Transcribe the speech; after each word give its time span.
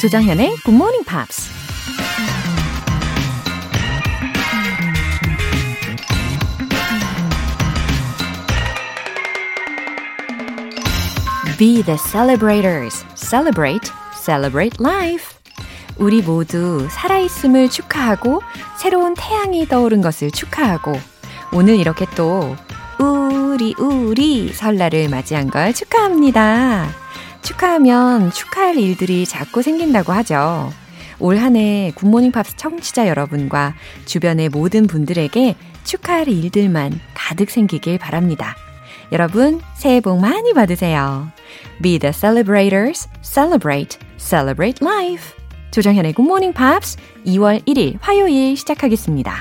조장현의 0.00 0.56
Good 0.64 0.70
Morning 0.70 1.04
Pops. 1.04 1.50
Be 11.58 11.82
the 11.82 11.98
celebrators. 11.98 13.04
Celebrate, 13.14 13.92
celebrate 14.14 14.78
life. 14.80 15.36
우리 15.98 16.22
모두 16.22 16.88
살아있음을 16.90 17.68
축하하고 17.68 18.40
새로운 18.78 19.12
태양이 19.12 19.68
떠오른 19.68 20.00
것을 20.00 20.30
축하하고 20.30 20.94
오늘 21.52 21.76
이렇게 21.76 22.06
또 22.16 22.56
우리 22.98 23.74
우리 23.78 24.50
설날을 24.50 25.10
맞이한 25.10 25.50
걸 25.50 25.74
축하합니다. 25.74 26.99
축하하면 27.54 28.30
축하할 28.30 28.76
일들이 28.78 29.26
자꾸 29.26 29.60
생긴다고 29.60 30.12
하죠. 30.12 30.70
올 31.18 31.36
한 31.36 31.56
해 31.56 31.90
굿모닝 31.96 32.30
팝스 32.30 32.56
청취자 32.56 33.08
여러분과 33.08 33.74
주변의 34.04 34.50
모든 34.50 34.86
분들에게 34.86 35.56
축하할 35.82 36.28
일들만 36.28 37.00
가득 37.12 37.50
생기길 37.50 37.98
바랍니다. 37.98 38.54
여러분, 39.10 39.60
새해 39.74 40.00
복 40.00 40.20
많이 40.20 40.52
받으세요. 40.54 41.28
Be 41.82 41.98
the 41.98 42.12
celebrators, 42.12 43.08
celebrate, 43.22 43.98
celebrate 44.16 44.86
life. 44.86 45.34
조정현의 45.72 46.12
굿모닝 46.12 46.52
팝스 46.52 46.98
2월 47.26 47.66
1일 47.66 47.98
화요일 48.00 48.56
시작하겠습니다. 48.56 49.34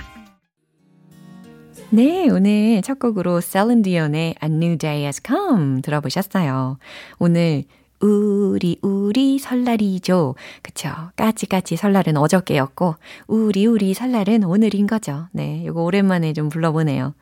네, 1.91 2.27
오늘 2.29 2.81
첫 2.81 2.97
곡으로 2.99 3.39
셀린 3.41 3.83
디온의 3.83 4.35
A 4.43 4.49
New 4.49 4.77
Day 4.79 5.01
Has 5.03 5.21
Come 5.25 5.81
들어보셨어요. 5.83 6.77
오늘 7.19 7.63
우리 8.01 8.77
우리 8.81 9.39
설날이죠. 9.39 10.35
그쵸? 10.61 10.89
까치까치 11.15 11.75
설날은 11.75 12.17
어저께였고 12.17 12.95
우리 13.27 13.65
우리 13.65 13.93
설날은 13.93 14.43
오늘인 14.43 14.87
거죠. 14.87 15.27
네, 15.31 15.63
이거 15.65 15.83
오랜만에 15.83 16.33
좀 16.33 16.49
불러보네요. 16.49 17.13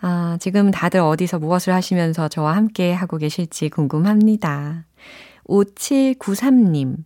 아, 0.00 0.36
지금 0.40 0.70
다들 0.70 1.00
어디서 1.00 1.38
무엇을 1.38 1.72
하시면서 1.72 2.28
저와 2.28 2.56
함께 2.56 2.92
하고 2.92 3.16
계실지 3.16 3.70
궁금합니다. 3.70 4.84
5793님, 5.46 6.96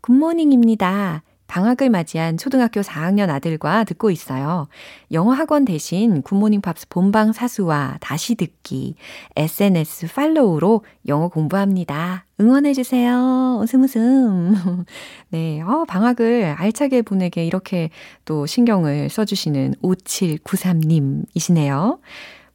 굿모닝입니다. 0.00 1.22
방학을 1.46 1.90
맞이한 1.90 2.36
초등학교 2.36 2.80
4학년 2.80 3.30
아들과 3.30 3.84
듣고 3.84 4.10
있어요. 4.10 4.66
영어 5.12 5.30
학원 5.32 5.64
대신 5.64 6.22
굿모닝 6.22 6.60
팝스 6.60 6.88
본방 6.88 7.32
사수와 7.32 7.98
다시 8.00 8.34
듣기, 8.34 8.96
SNS 9.36 10.08
팔로우로 10.12 10.82
영어 11.06 11.28
공부합니다. 11.28 12.24
응원해주세요. 12.40 13.60
웃음 13.62 13.84
웃음. 13.84 14.54
네, 15.30 15.62
어, 15.62 15.84
방학을 15.88 16.56
알차게 16.58 17.02
보내게 17.02 17.46
이렇게 17.46 17.90
또 18.24 18.46
신경을 18.46 19.08
써주시는 19.08 19.76
5793님이시네요. 19.82 22.00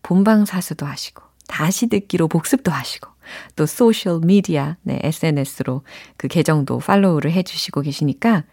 본방 0.04 0.46
사수도 0.46 0.86
하시고, 0.86 1.24
다시 1.48 1.88
듣기로 1.88 2.28
복습도 2.28 2.72
하시고, 2.72 3.10
또 3.56 3.66
소셜 3.66 4.20
미디어, 4.22 4.76
네, 4.84 5.00
SNS로 5.04 5.82
그 6.18 6.28
계정도 6.28 6.78
팔로우를 6.80 7.32
해주시고 7.32 7.82
계시니까 7.82 8.44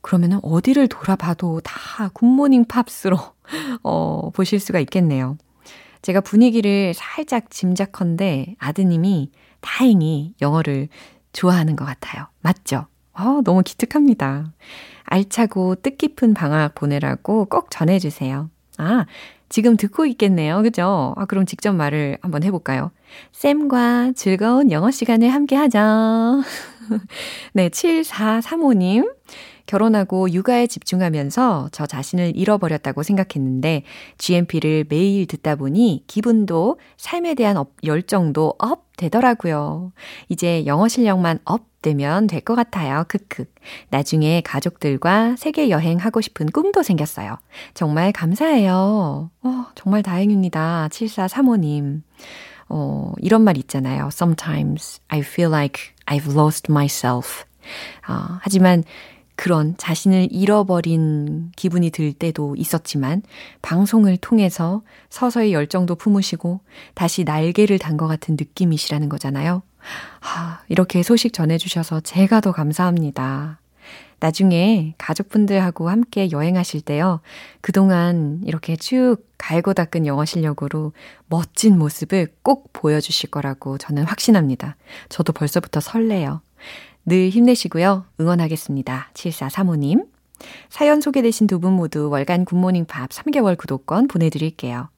그러면은 0.00 0.38
어디를 0.42 0.88
돌아봐도 0.88 1.60
다 1.60 2.08
굿모닝 2.12 2.66
팝스로 2.66 3.18
어, 3.82 4.30
보실 4.30 4.60
수가 4.60 4.78
있겠네요. 4.80 5.36
제가 6.02 6.20
분위기를 6.20 6.94
살짝 6.94 7.50
짐작컨대 7.50 8.56
아드님이 8.58 9.30
다행히 9.60 10.34
영어를 10.40 10.88
좋아하는 11.32 11.76
것 11.76 11.84
같아요. 11.84 12.26
맞죠? 12.40 12.86
어, 13.12 13.40
너무 13.44 13.62
기특합니다. 13.62 14.52
알차고 15.04 15.76
뜻깊은 15.76 16.34
방학 16.34 16.74
보내라고 16.74 17.46
꼭 17.46 17.70
전해주세요. 17.70 18.50
아, 18.78 19.06
지금 19.48 19.76
듣고 19.76 20.06
있겠네요. 20.06 20.62
그죠? 20.62 21.14
아, 21.16 21.24
그럼 21.24 21.46
직접 21.46 21.72
말을 21.72 22.18
한번 22.20 22.42
해볼까요? 22.44 22.92
쌤과 23.32 24.12
즐거운 24.14 24.70
영어 24.70 24.90
시간을 24.90 25.30
함께 25.30 25.56
하자. 25.56 26.42
네, 27.54 27.68
7435님. 27.70 29.10
결혼하고 29.68 30.32
육아에 30.32 30.66
집중하면서 30.66 31.68
저 31.72 31.86
자신을 31.86 32.32
잃어버렸다고 32.34 33.02
생각했는데 33.02 33.82
GMP를 34.16 34.86
매일 34.88 35.26
듣다 35.26 35.54
보니 35.56 36.04
기분도 36.06 36.78
삶에 36.96 37.34
대한 37.34 37.56
up, 37.58 37.72
열정도 37.84 38.54
up 38.58 38.86
되더라고요. 38.96 39.92
이제 40.28 40.64
영어 40.66 40.88
실력만 40.88 41.38
up 41.44 41.68
되면 41.82 42.26
될 42.26 42.40
것 42.40 42.56
같아요. 42.56 43.04
크크. 43.06 43.44
나중에 43.90 44.40
가족들과 44.40 45.36
세계 45.36 45.68
여행하고 45.70 46.20
싶은 46.20 46.46
꿈도 46.46 46.82
생겼어요. 46.82 47.36
정말 47.74 48.10
감사해요. 48.10 49.30
어, 49.42 49.66
정말 49.76 50.02
다행입니다. 50.02 50.88
7435님. 50.90 52.02
어, 52.70 53.12
이런 53.18 53.42
말 53.42 53.56
있잖아요. 53.58 54.08
Sometimes 54.10 55.00
I 55.08 55.20
feel 55.20 55.52
like 55.52 55.92
I've 56.06 56.34
lost 56.34 56.72
myself. 56.72 57.44
어, 58.08 58.38
하지만 58.40 58.82
그런 59.38 59.76
자신을 59.78 60.26
잃어버린 60.32 61.52
기분이 61.54 61.90
들 61.90 62.12
때도 62.12 62.56
있었지만 62.56 63.22
방송을 63.62 64.16
통해서 64.16 64.82
서서히 65.10 65.52
열정도 65.52 65.94
품으시고 65.94 66.58
다시 66.94 67.22
날개를 67.22 67.78
단 67.78 67.96
것 67.96 68.08
같은 68.08 68.34
느낌이시라는 68.36 69.08
거잖아요. 69.08 69.62
하, 70.18 70.60
이렇게 70.68 71.04
소식 71.04 71.32
전해주셔서 71.32 72.00
제가 72.00 72.40
더 72.40 72.50
감사합니다. 72.50 73.60
나중에 74.18 74.94
가족분들하고 74.98 75.88
함께 75.88 76.32
여행하실 76.32 76.80
때요. 76.80 77.20
그동안 77.60 78.40
이렇게 78.44 78.74
쭉 78.74 79.18
갈고 79.38 79.72
닦은 79.72 80.06
영어 80.06 80.24
실력으로 80.24 80.92
멋진 81.28 81.78
모습을 81.78 82.26
꼭 82.42 82.72
보여주실 82.72 83.30
거라고 83.30 83.78
저는 83.78 84.02
확신합니다. 84.02 84.74
저도 85.08 85.32
벌써부터 85.32 85.78
설레요. 85.78 86.40
늘 87.08 87.30
힘내시고요. 87.30 88.04
응원하겠습니다. 88.20 89.08
7435님. 89.14 90.06
사연 90.68 91.00
소개되신 91.00 91.46
두 91.46 91.58
분 91.58 91.72
모두 91.72 92.10
월간 92.10 92.44
굿모닝 92.44 92.84
팝스 92.84 93.08
3개월 93.08 93.56
구독권 93.56 94.08
보내드릴게요. 94.08 94.90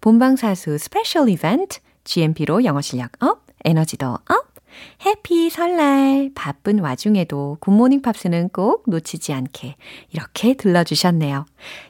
본방사수 0.00 0.78
스페셜 0.78 1.28
이벤트 1.28 1.80
GMP로 2.04 2.64
영어 2.64 2.80
실력 2.80 3.10
up, 3.20 3.42
에너지도 3.64 4.06
up. 4.06 4.55
Happy 5.04 5.50
설날 5.50 6.30
바쁜 6.34 6.80
와중에도 6.80 7.58
굿모닝 7.60 8.02
팝스는 8.02 8.50
꼭 8.50 8.84
놓치지 8.86 9.32
않게 9.32 9.76
이렇게 10.10 10.54
들러주셨네요. 10.54 11.46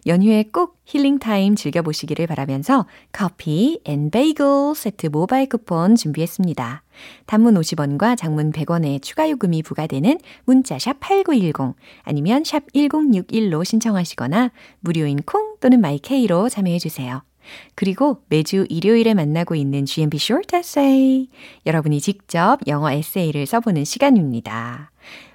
연휴에 0.06 0.44
꼭 0.52 0.76
힐링타임 0.86 1.56
즐겨보시기를 1.56 2.26
바라면서 2.26 2.86
커피 3.12 3.80
and 3.84 4.10
베이글 4.10 4.74
세트 4.74 5.08
모바일 5.08 5.48
쿠폰 5.48 5.96
준비했습니다. 5.96 6.82
단문 7.26 7.54
50원과 7.54 8.16
장문 8.16 8.52
100원의 8.52 9.02
추가 9.02 9.28
요금이 9.28 9.62
부과되는 9.62 10.18
문자 10.44 10.78
샵 10.78 10.98
8910 11.00 11.74
아니면 12.02 12.44
샵 12.44 12.62
1061로 12.72 13.64
신청하시거나 13.64 14.50
무료인 14.80 15.22
콩 15.22 15.56
또는 15.60 15.80
마이케이로 15.80 16.48
참여해 16.48 16.78
주세요. 16.78 17.22
그리고 17.74 18.22
매주 18.28 18.66
일요일에 18.68 19.14
만나고 19.14 19.54
있는 19.54 19.86
GMP 19.86 20.16
Short 20.16 20.56
Essay. 20.56 21.28
여러분이 21.66 22.00
직접 22.00 22.58
영어 22.66 22.90
에세이를 22.90 23.46
써보는 23.46 23.84
시간입니다. 23.84 24.90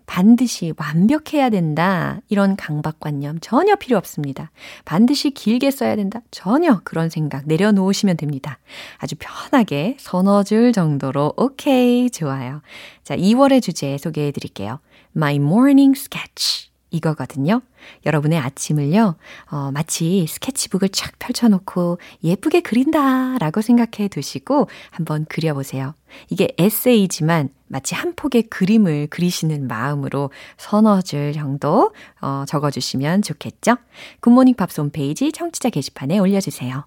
반드시 0.05 0.73
완벽해야 0.75 1.49
된다. 1.49 2.19
이런 2.27 2.57
강박관념 2.57 3.39
전혀 3.39 3.75
필요 3.75 3.97
없습니다. 3.97 4.51
반드시 4.83 5.31
길게 5.31 5.71
써야 5.71 5.95
된다. 5.95 6.19
전혀 6.31 6.81
그런 6.83 7.09
생각 7.09 7.47
내려놓으시면 7.47 8.17
됩니다. 8.17 8.59
아주 8.97 9.15
편하게 9.17 9.95
서너 9.99 10.43
줄 10.43 10.73
정도로 10.73 11.33
오케이 11.37 12.09
좋아요. 12.09 12.61
자, 13.03 13.15
2월의 13.15 13.61
주제 13.61 13.97
소개해 13.97 14.31
드릴게요. 14.31 14.79
My 15.15 15.35
Morning 15.35 15.97
Sketch. 15.97 16.70
이거거든요. 16.91 17.61
여러분의 18.05 18.37
아침을요, 18.37 19.15
어, 19.49 19.71
마치 19.71 20.27
스케치북을 20.27 20.89
쫙 20.89 21.13
펼쳐놓고 21.17 21.97
예쁘게 22.23 22.61
그린다 22.61 23.37
라고 23.39 23.61
생각해 23.61 24.09
두시고 24.09 24.67
한번 24.91 25.25
그려보세요. 25.27 25.95
이게 26.29 26.49
에세이지만 26.57 27.49
마치 27.67 27.95
한 27.95 28.13
폭의 28.15 28.43
그림을 28.43 29.07
그리시는 29.09 29.67
마음으로 29.67 30.29
서너 30.57 31.01
줄 31.01 31.33
정도 31.33 31.93
어, 32.21 32.43
적어주시면 32.47 33.21
좋겠죠? 33.21 33.77
굿모닝 34.19 34.55
팝스 34.55 34.81
홈페이지 34.81 35.31
청취자 35.31 35.69
게시판에 35.69 36.19
올려주세요. 36.19 36.85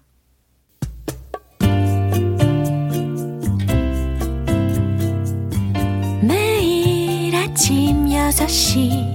매일 6.21 7.35
아침 7.35 8.05
6시 8.05 9.14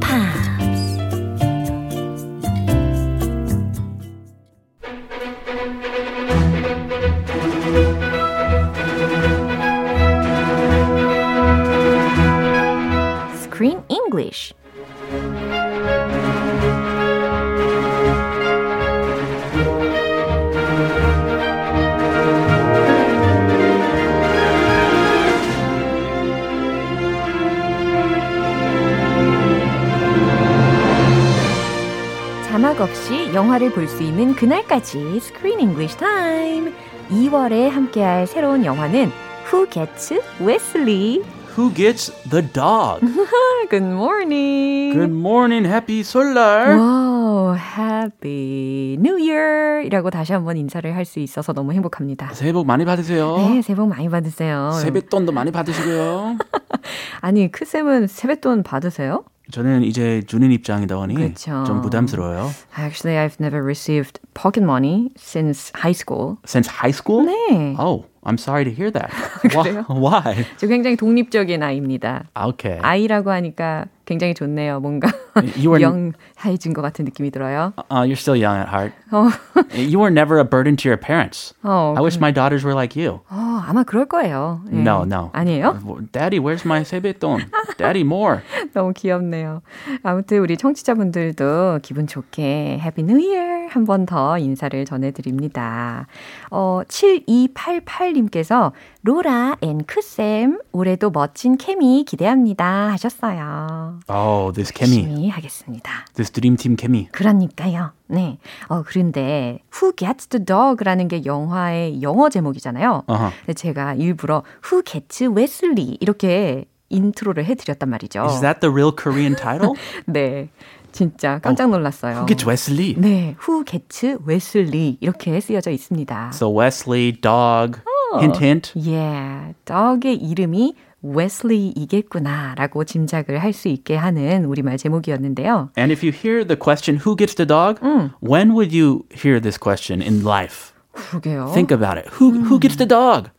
영화를 33.33 33.71
볼 33.71 33.87
수 33.87 34.03
있는 34.03 34.35
그날까지 34.35 35.17
Screen 35.17 35.59
English 35.59 35.97
Time. 35.97 36.73
2월에 37.09 37.69
함께할 37.69 38.27
새로운 38.27 38.65
영화는 38.65 39.11
Who 39.51 39.67
Gets 39.69 40.19
Wesley? 40.41 41.21
Who 41.57 41.73
gets 41.73 42.11
the 42.29 42.45
dog? 42.53 43.01
Good 43.69 43.83
morning. 43.85 44.93
Good 44.93 45.11
morning, 45.13 45.65
happy 45.67 46.01
설날. 46.01 46.77
Wow, 46.77 47.55
Happy 47.55 48.95
New 48.99 49.17
Year! 49.19 49.83
이라고 49.85 50.09
다시 50.09 50.31
한번 50.33 50.55
인사를 50.57 50.93
할 50.95 51.03
수 51.05 51.19
있어서 51.19 51.51
너무 51.53 51.73
행복합니다. 51.73 52.31
새해 52.33 52.53
복 52.53 52.65
많이 52.65 52.85
받으세요. 52.85 53.35
네, 53.37 53.61
새해 53.61 53.75
복 53.75 53.87
많이 53.89 54.07
받으세요. 54.09 54.71
세뱃돈도 54.71 55.31
많이 55.33 55.51
받으시고요. 55.51 56.37
아니, 57.21 57.51
크쌤은 57.51 58.07
세뱃돈 58.07 58.63
받으세요? 58.63 59.23
저는 59.51 59.83
이제 59.83 60.21
주는 60.25 60.51
입장이다 60.51 60.95
보니 60.95 61.15
그쵸. 61.15 61.63
좀 61.65 61.81
부담스러워요. 61.81 62.49
Actually, 62.77 63.17
I've 63.17 63.37
never 63.39 63.63
received 63.63 64.19
pocket 64.33 64.63
money 64.63 65.09
since 65.17 65.71
high 65.75 65.93
school. 65.93 66.37
Since 66.45 66.69
high 66.69 66.93
school? 66.93 67.25
네. 67.25 67.75
Oh, 67.77 68.05
I'm 68.23 68.37
sorry 68.37 68.63
to 68.63 68.71
hear 68.71 68.91
that. 68.91 69.09
그래요? 69.41 69.85
Why? 69.89 70.45
저 70.57 70.67
굉장히 70.67 70.95
독립적인 70.95 71.61
아이입니다. 71.61 72.29
Okay. 72.35 72.79
아이라고 72.81 73.31
하니까 73.31 73.85
굉장히 74.11 74.33
좋네요. 74.33 74.79
뭔가 74.81 75.09
You 75.57 75.71
were- 75.71 75.81
영해진 75.81 76.73
것 76.73 76.81
같은 76.81 77.05
느낌이 77.05 77.31
들어요. 77.31 77.71
Uh, 77.89 78.03
you're 78.03 78.19
still 78.19 78.35
young 78.37 78.59
at 78.59 78.67
heart. 78.69 78.93
어, 79.11 79.29
You 79.73 79.99
were 79.99 80.11
never 80.11 80.37
a 80.39 80.43
burden 80.43 80.75
to 80.77 80.89
your 80.89 80.99
parents. 80.99 81.53
어, 81.63 81.93
I 81.97 82.03
wish 82.03 82.17
my 82.19 82.31
daughters 82.33 82.63
were 82.65 82.75
like 82.77 82.95
you. 82.99 83.21
어, 83.29 83.63
아마 83.65 83.83
그럴 83.83 84.05
거예요. 84.05 84.61
예. 84.73 84.77
No, 84.81 85.03
no. 85.05 85.29
아니에요? 85.33 85.79
Daddy, 86.11 86.39
where's 86.39 86.65
my 86.65 86.81
세뱃돈? 86.83 87.39
Daddy, 87.77 88.01
more. 88.03 88.41
너무 88.73 88.91
귀엽네요. 88.93 89.61
아무튼 90.03 90.39
우리 90.39 90.57
청취자분들도 90.57 91.79
기분 91.81 92.07
좋게 92.07 92.79
Happy 92.81 93.03
New 93.03 93.17
Year 93.19 93.67
한번 93.69 94.05
더 94.05 94.37
인사를 94.37 94.83
전해드립니다. 94.85 96.07
어, 96.49 96.81
7288님께서 96.87 98.71
로라 99.03 99.57
and 99.61 99.83
크쌤 99.85 100.59
올해도 100.71 101.09
멋진 101.09 101.57
케미 101.57 102.03
기대합니다 102.03 102.91
하셨어요. 102.91 103.99
Oh, 104.07 104.53
this. 104.53 104.71
열심히 104.79 105.27
하겠습니다. 105.27 106.05
This 106.13 106.31
dream 106.31 106.55
team 106.55 106.75
케미. 106.75 107.07
그러니까요. 107.11 107.93
네. 108.07 108.37
어, 108.67 108.83
그런데 108.85 109.59
Who 109.73 109.93
Gets 109.95 110.27
the 110.27 110.45
Dog라는 110.45 111.07
게 111.07 111.25
영화의 111.25 112.03
영어 112.03 112.29
제목이잖아요. 112.29 113.05
Uh-huh. 113.07 113.31
근데 113.39 113.53
제가 113.53 113.95
일부러 113.95 114.43
Who 114.71 114.83
Gets 114.83 115.23
Wesley 115.35 115.97
이렇게 115.99 116.65
인트로를 116.89 117.45
해드렸단 117.45 117.89
말이죠. 117.89 118.25
Is 118.25 118.41
that 118.41 118.59
the 118.59 118.71
real 118.71 118.91
Korean 118.95 119.35
title? 119.35 119.73
네. 120.05 120.49
진짜 120.91 121.39
깜짝 121.39 121.69
놀랐어요. 121.69 122.17
Who 122.17 122.25
gets 122.27 122.45
Wesley? 122.45 122.95
네. 122.97 123.35
Who 123.47 123.63
Gets 123.65 124.17
Wesley 124.27 124.97
이렇게 124.99 125.39
쓰여져 125.39 125.71
있습니다. 125.71 126.31
So 126.33 126.51
Wesley, 126.51 127.13
dog, 127.13 127.79
hint, 128.20 128.38
hint. 128.44 128.72
Yeah. 128.76 129.54
dog의 129.64 130.16
이름이 130.16 130.74
웨슬리이겠구나라고 131.02 132.84
짐작을 132.84 133.38
할 133.38 133.52
수 133.52 133.68
있게 133.68 133.96
하는 133.96 134.44
우리말 134.44 134.76
제목이었는데요. 134.76 135.70
And 135.78 135.92
if 135.92 136.04
you 136.04 136.12
hear 136.12 136.44
the 136.46 136.58
question, 136.58 137.00
who 137.06 137.16
gets 137.16 137.34
the 137.34 137.46
dog? 137.46 137.80
When 138.20 138.52
would 138.54 138.74
you 138.76 139.04
hear 139.12 139.40
this 139.40 139.58
question 139.58 140.02
in 140.02 140.22
life? 140.24 140.72
그러게요. 140.92 141.52
Think 141.54 141.70
about 141.70 141.98
it. 141.98 142.08
Who, 142.20 142.32
who 142.44 142.58
gets 142.58 142.76
the 142.76 142.86
dog? 142.88 143.30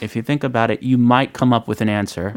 If 0.00 0.16
you 0.16 0.22
think 0.22 0.44
about 0.44 0.70
it, 0.70 0.82
you 0.82 0.98
might 0.98 1.32
come 1.32 1.52
up 1.52 1.68
with 1.68 1.80
an 1.80 1.88
answer. 1.88 2.30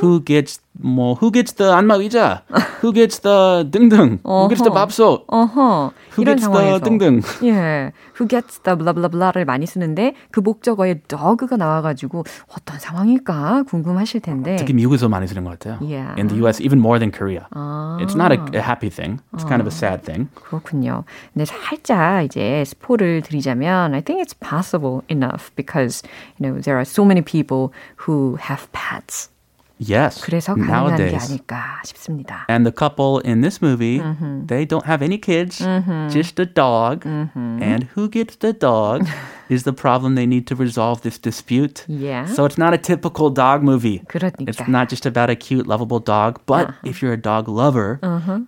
Who 0.00 0.20
gets 0.24 0.60
뭐 0.80 1.14
who 1.20 1.30
gets 1.30 1.52
the 1.56 1.72
안마 1.74 1.96
의자? 1.96 2.42
Who 2.82 2.92
gets 2.92 3.20
the 3.20 3.68
등등? 3.70 4.20
Who 4.24 4.48
gets 4.48 4.62
the 4.62 4.70
밥솥? 4.72 5.24
어허. 5.28 5.92
Who 6.16 6.24
gets 6.24 6.40
the 6.42 6.52
상황에서 6.52 6.78
등등? 6.80 7.20
예, 7.44 7.92
who 8.18 8.26
gets 8.28 8.58
the 8.62 8.76
blah 8.76 8.92
blah 8.94 9.08
blah를 9.10 9.44
많이 9.44 9.66
쓰는데 9.66 10.14
그 10.30 10.40
목적어에 10.40 11.00
dog가 11.08 11.56
나와 11.56 11.82
가지고 11.82 12.24
어떤 12.48 12.78
상황일까 12.78 13.64
궁금하실 13.68 14.20
텐데. 14.20 14.56
특히 14.56 14.72
미국에서 14.72 15.08
많이 15.08 15.26
쓰는 15.26 15.44
것 15.44 15.58
같아요. 15.58 15.78
Yeah. 15.82 16.14
In 16.18 16.28
the 16.28 16.38
US, 16.42 16.60
even 16.62 16.78
more 16.80 16.98
than 16.98 17.10
Korea. 17.12 17.46
아, 17.54 17.98
It's 18.00 18.14
not 18.16 18.32
a, 18.32 18.38
a 18.56 18.62
happy 18.62 18.88
thing. 18.90 19.20
It's 19.34 19.44
kind 19.44 19.60
of 19.60 19.66
a 19.66 19.74
sad 19.74 20.02
thing. 20.04 20.28
그렇군요. 20.34 21.04
근데 21.34 21.44
살짝 21.44 22.24
이제 22.24 22.64
스포를 22.66 23.22
드리자면 23.22 23.92
I 23.94 24.00
think 24.00 24.22
it's 24.24 24.34
possible 24.38 25.02
enough 25.10 25.50
because 25.56 25.89
you 26.37 26.45
know 26.45 26.59
there 26.61 26.77
are 26.77 26.85
so 26.85 27.03
many 27.03 27.21
people 27.21 27.73
who 28.05 28.37
have 28.37 28.71
pets. 28.71 29.29
Yes. 29.77 30.23
그래서 30.23 30.55
가능한 30.55 30.95
게 30.95 31.03
nowadays. 31.03 31.29
아닐까 31.29 31.81
싶습니다. 31.83 32.45
And 32.47 32.65
the 32.65 32.71
couple 32.71 33.19
in 33.25 33.41
this 33.41 33.61
movie, 33.61 33.99
they 34.47 34.63
don't 34.65 34.85
have 34.85 35.01
any 35.01 35.17
kids, 35.17 35.59
just 36.07 36.39
a 36.39 36.45
dog. 36.45 37.05
And 37.05 37.83
who 37.93 38.07
gets 38.07 38.37
the 38.37 38.53
dog 38.53 39.05
is 39.49 39.63
the 39.63 39.73
problem 39.73 40.15
they 40.15 40.25
need 40.25 40.47
to 40.47 40.55
resolve 40.55 41.01
this 41.01 41.17
dispute. 41.17 41.85
Yeah. 41.87 42.25
So 42.25 42.45
it's 42.45 42.57
not 42.57 42.73
a 42.73 42.77
typical 42.77 43.29
dog 43.29 43.63
movie. 43.63 44.01
그러니까. 44.07 44.47
It's 44.47 44.67
not 44.67 44.89
just 44.89 45.05
about 45.05 45.29
a 45.29 45.35
cute, 45.35 45.67
lovable 45.67 45.99
dog. 45.99 46.39
But 46.45 46.73
if 46.83 47.01
you're 47.01 47.13
a 47.13 47.21
dog 47.21 47.47
lover, 47.47 47.99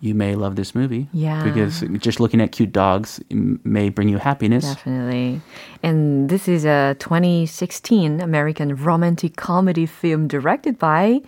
you 0.02 0.14
may 0.16 0.36
love 0.36 0.56
this 0.56 0.74
movie. 0.76 1.08
Yeah. 1.14 1.44
Because 1.44 1.82
just 2.00 2.20
looking 2.20 2.42
at 2.42 2.52
cute 2.52 2.72
dogs 2.72 3.20
m- 3.32 3.60
may 3.64 3.90
bring 3.90 4.10
you 4.10 4.18
happiness. 4.18 4.66
Definitely. 4.66 5.42
And 5.84 6.30
this 6.30 6.48
is 6.48 6.66
a 6.66 6.96
2016 7.00 8.22
American 8.22 8.76
romantic 8.76 9.36
comedy 9.36 9.86
film 9.86 10.28
directed 10.28 10.78
by 10.80 11.22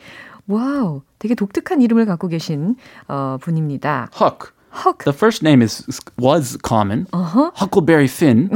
와우, 0.48 1.04
되게 1.20 1.36
독특한 1.36 1.80
이름을 1.82 2.06
갖고 2.06 2.28
계신 2.28 2.76
어, 3.08 3.38
분입니다. 3.40 4.10
Huck. 4.20 4.52
Huck. 4.74 5.04
The 5.04 5.14
first 5.14 5.42
name 5.42 5.62
is 5.62 5.84
was 6.18 6.58
common. 6.62 7.08
Huckleberry 7.14 8.08
Finn. 8.08 8.50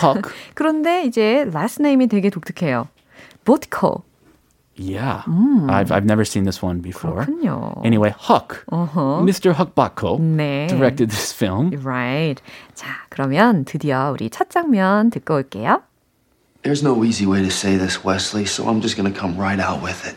Huck. 0.00 0.32
그런데 0.54 1.04
이제 1.04 1.44
last 1.52 1.80
name이 1.82 2.08
되게 2.08 2.30
독특해요. 2.30 2.88
Botko. 3.44 4.02
Yeah. 4.76 5.22
I've 5.68 5.90
I've 5.90 6.04
never 6.04 6.24
seen 6.24 6.44
this 6.44 6.62
one 6.62 6.80
before. 6.80 7.24
그렇군요. 7.26 7.84
Anyway, 7.84 8.14
Huck. 8.16 8.64
Mr. 8.70 9.52
Huck 9.52 9.74
Bucko 9.74 10.18
네. 10.18 10.68
directed 10.68 11.10
this 11.10 11.32
film. 11.32 11.72
Right. 11.82 12.40
자, 12.74 12.86
그러면 13.10 13.64
드디어 13.64 14.12
우리 14.12 14.30
첫 14.30 14.50
장면 14.50 15.10
듣고 15.10 15.34
올게요. 15.34 15.82
There's 16.62 16.82
no 16.82 17.02
easy 17.04 17.26
way 17.26 17.42
to 17.42 17.50
say 17.50 17.76
this, 17.76 18.04
Wesley, 18.04 18.44
so 18.44 18.68
I'm 18.68 18.80
just 18.80 18.96
gonna 18.96 19.10
come 19.14 19.36
right 19.36 19.58
out 19.58 19.82
with 19.82 20.06
it. 20.06 20.14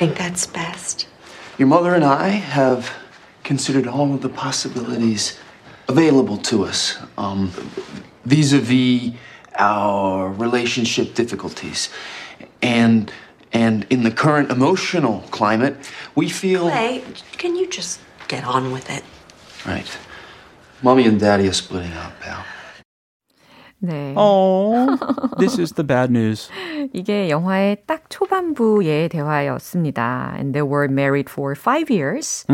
think 0.00 0.16
that's 0.16 0.46
best. 0.46 1.06
Your 1.58 1.68
mother 1.68 1.94
and 1.94 2.04
I 2.04 2.28
have 2.30 2.90
considered 3.45 3.87
all 3.87 4.13
of 4.13 4.21
the 4.21 4.29
possibilities 4.29 5.39
available 5.87 6.37
to 6.37 6.65
us 6.65 6.97
um, 7.17 7.51
vis 8.25 8.51
a 8.51 8.59
vis 8.59 9.13
our 9.57 10.29
relationship 10.31 11.13
difficulties. 11.13 11.89
And, 12.61 13.11
and 13.53 13.85
in 13.89 14.03
the 14.03 14.11
current 14.11 14.51
emotional 14.51 15.21
climate, 15.31 15.77
we 16.13 16.27
feel. 16.27 16.67
Hey, 16.67 17.03
can 17.37 17.55
you 17.55 17.67
just 17.69 18.01
get 18.27 18.43
on 18.43 18.73
with 18.73 18.89
it? 18.89 19.03
Right. 19.65 19.97
Mommy 20.81 21.05
and 21.05 21.19
Daddy 21.19 21.47
are 21.47 21.53
splitting 21.53 21.93
up, 21.93 22.19
pal. 22.19 22.43
네. 23.82 24.12
Oh, 24.14 24.94
this 25.38 25.58
is 25.58 25.72
the 25.72 25.82
bad 25.82 26.10
news. 26.10 26.50
이게 26.92 27.30
영화의 27.30 27.78
딱 27.86 28.10
초반부의 28.10 29.08
대화였습니다. 29.08 30.34
And 30.36 30.52
they 30.52 30.60
were 30.60 30.84
married 30.86 31.30
for 31.30 31.54
five 31.56 31.88
years. 31.90 32.44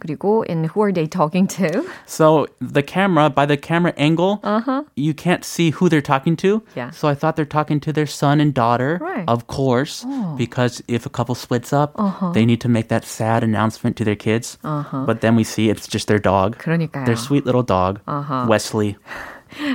그리고 0.00 0.44
in 0.46 0.64
who 0.68 0.82
are 0.82 0.92
they 0.92 1.06
talking 1.06 1.46
to? 1.56 1.88
So 2.04 2.46
the 2.60 2.82
camera, 2.82 3.30
by 3.30 3.46
the 3.46 3.56
camera 3.56 3.94
angle, 3.96 4.42
you 4.94 5.14
can't 5.14 5.42
see 5.42 5.70
who 5.70 5.88
they're 5.88 6.04
talking 6.04 6.36
to. 6.44 6.60
Yeah. 6.76 6.90
So 6.90 7.08
I 7.08 7.14
thought 7.14 7.36
they're 7.36 7.48
talking 7.48 7.80
to 7.80 7.90
their 7.92 8.04
son 8.06 8.38
and 8.38 8.52
daughter, 8.52 8.98
Right. 9.00 9.24
of 9.26 9.46
course, 9.46 10.04
because 10.36 10.82
if 10.86 11.06
a 11.06 11.10
couple 11.10 11.34
splits 11.34 11.72
up, 11.72 11.96
they 12.34 12.44
need 12.44 12.60
to 12.60 12.68
make 12.68 12.88
that 12.88 13.06
sad 13.06 13.42
announcement 13.42 13.96
to 13.96 14.04
their 14.04 14.16
kids. 14.20 14.58
But 14.62 15.22
then 15.22 15.34
we 15.34 15.44
see 15.44 15.70
it's 15.70 15.88
just 15.88 16.08
their 16.08 16.20
dog, 16.20 16.58
그러니까요. 16.58 17.06
their 17.06 17.16
sweet 17.16 17.46
little 17.46 17.62
dog, 17.64 18.00
Wesley. 18.48 18.98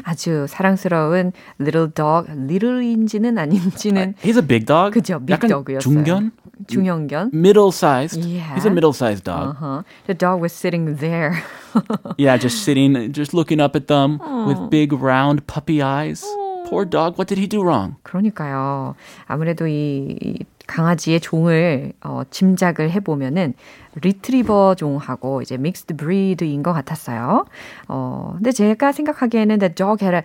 아주 0.04 0.46
사랑스러운 0.48 1.32
little 1.60 1.88
dog, 1.94 2.30
little인지는 2.32 3.38
아닌지는 3.38 4.14
He's 4.22 4.38
a 4.38 4.46
big 4.46 4.66
dog. 4.66 4.92
그죠, 4.94 5.20
big 5.20 5.34
약간 5.34 5.50
dog이었어요. 5.50 5.80
중견? 5.80 6.32
중형견. 6.68 7.32
Middle 7.34 7.72
sized. 7.72 8.20
Yeah. 8.26 8.56
He's 8.56 8.66
a 8.66 8.70
middle 8.70 8.92
sized 8.92 9.24
dog. 9.24 9.56
Uh-huh. 9.56 9.84
The 10.08 10.14
dog 10.14 10.42
was 10.42 10.52
sitting 10.52 10.98
there. 10.98 11.42
Yeah, 12.18 12.36
just 12.38 12.64
sitting, 12.64 13.14
just 13.14 13.34
looking 13.34 13.62
up 13.62 13.76
at 13.76 13.88
them 13.88 14.20
with 14.46 14.70
big 14.70 14.92
round 14.92 15.48
puppy 15.48 15.82
eyes. 15.82 16.26
Poor 16.68 16.84
dog. 16.86 17.18
What 17.18 17.28
did 17.28 17.38
he 17.38 17.48
do 17.48 17.64
wrong? 17.64 17.96
그러니까요. 18.04 18.96
아무래도 19.28 19.68
이, 19.68 20.18
이 20.22 20.44
강아지의 20.67 21.21
종을 21.21 21.93
어, 22.03 22.23
짐작을 22.31 22.91
해보면은 22.91 23.55
리트리버 24.01 24.75
종하고 24.77 25.43
이제 25.43 25.57
믹스드 25.57 25.97
브리드인 25.97 26.63
것 26.63 26.73
같았어요. 26.73 27.47
어, 27.89 28.33
근데 28.37 28.51
제가 28.53 28.93
생각하기에는 28.93 29.59
the 29.59 29.75
dog 29.75 30.05
had 30.05 30.17
a 30.17 30.23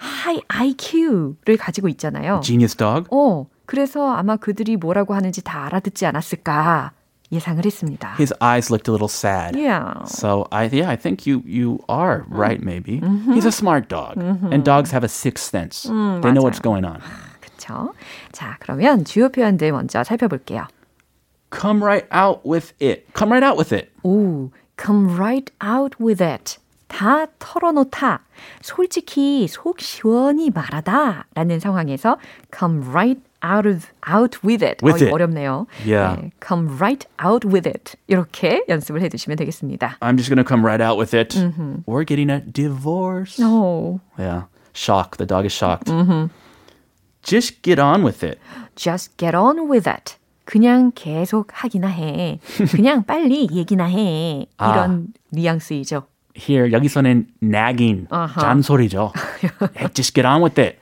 high 0.00 0.42
IQ를 0.48 1.56
가지고 1.58 1.88
있잖아요. 1.88 2.40
Genius 2.42 2.76
dog. 2.76 3.08
어, 3.10 3.46
그래서 3.66 4.10
아마 4.12 4.36
그들이 4.36 4.76
뭐라고 4.76 5.14
하는지 5.14 5.42
다 5.42 5.66
알아듣지 5.66 6.06
않았을까 6.06 6.92
예상을 7.30 7.64
했습니다. 7.64 8.14
His 8.18 8.34
eyes 8.42 8.70
looked 8.70 8.90
a 8.90 8.92
little 8.92 9.08
sad. 9.08 9.56
Yeah. 9.56 10.04
So 10.04 10.46
I 10.50 10.68
yeah, 10.70 10.90
I 10.90 10.96
think 10.96 11.26
you 11.26 11.42
you 11.46 11.78
are 11.88 12.26
right 12.28 12.60
maybe. 12.62 13.00
He's 13.32 13.46
a 13.46 13.52
smart 13.52 13.88
dog. 13.88 14.18
And 14.18 14.62
dogs 14.62 14.90
have 14.92 15.02
a 15.02 15.08
sixth 15.08 15.48
sense. 15.48 15.84
they 15.84 16.32
know 16.32 16.42
what's 16.42 16.60
going 16.60 16.84
on. 16.84 17.00
그쵸? 17.62 17.94
자, 18.32 18.56
그러면 18.60 19.04
주요 19.04 19.28
표현들 19.28 19.70
먼저 19.72 20.02
살펴볼게요. 20.02 20.66
Come 21.54 21.82
right 21.82 22.06
out 22.14 22.40
with 22.48 22.72
it. 22.80 23.04
Come 23.16 23.30
right 23.32 23.44
out 23.44 23.58
with 23.58 23.72
it. 23.74 23.90
오, 24.02 24.50
come 24.82 25.14
right 25.14 25.52
out 25.62 25.96
with 26.02 26.22
it. 26.22 26.58
다 26.88 27.26
털어놓다. 27.38 28.20
솔직히 28.62 29.46
속 29.48 29.80
시원히 29.80 30.50
말하다. 30.50 31.26
라는 31.34 31.60
상황에서 31.60 32.18
come 32.56 32.82
right 32.88 33.20
out 33.44 33.68
of, 33.68 33.86
out 34.10 34.38
with 34.44 34.64
it. 34.64 34.84
With 34.84 35.02
어, 35.02 35.06
it. 35.06 35.12
어렵네요. 35.12 35.66
Yeah. 35.86 36.16
네, 36.20 36.30
come 36.44 36.76
right 36.78 37.06
out 37.22 37.46
with 37.46 37.68
it. 37.68 37.96
이렇게 38.08 38.64
연습을 38.68 39.00
해 39.02 39.08
두시면 39.08 39.36
되겠습니다. 39.36 39.98
I'm 40.00 40.16
just 40.16 40.28
gonna 40.28 40.44
come 40.46 40.64
right 40.64 40.82
out 40.82 40.98
with 40.98 41.14
it. 41.14 41.36
We're 41.86 42.04
getting 42.04 42.30
a 42.30 42.40
divorce. 42.40 43.38
오, 43.42 44.00
Yeah. 44.18 44.44
Shock. 44.74 45.18
The 45.18 45.26
dog 45.26 45.44
is 45.44 45.52
shocked. 45.52 45.90
Just 47.22 47.62
get 47.62 47.80
on 47.80 48.02
with 48.04 48.24
it. 48.24 48.38
just 48.76 49.16
get 49.16 49.36
on 49.36 49.70
with 49.70 49.88
it. 49.88 50.16
그냥 50.44 50.90
계속 50.94 51.48
하기나 51.52 51.88
해. 51.88 52.38
그냥 52.72 53.04
빨리 53.04 53.48
얘기나 53.52 53.84
해. 53.84 54.46
이런 54.60 55.08
뉘앙스이죠. 55.30 56.04
Here 56.36 56.72
여기서는 56.72 57.26
nagging 57.42 58.08
잔소리죠. 58.40 59.12
hey, 59.76 59.88
just 59.92 60.14
get 60.14 60.26
on 60.26 60.42
with 60.42 60.60
it. 60.60 60.78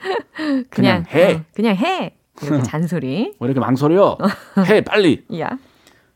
그냥 0.70 1.04
해. 1.08 1.34
어, 1.34 1.44
그냥 1.52 1.76
해. 1.76 2.14
이렇게 2.42 2.62
잔소리. 2.62 3.34
왜 3.38 3.46
이렇게 3.46 3.60
망설여? 3.60 4.16
해 4.66 4.80
빨리. 4.80 5.24
야. 5.38 5.58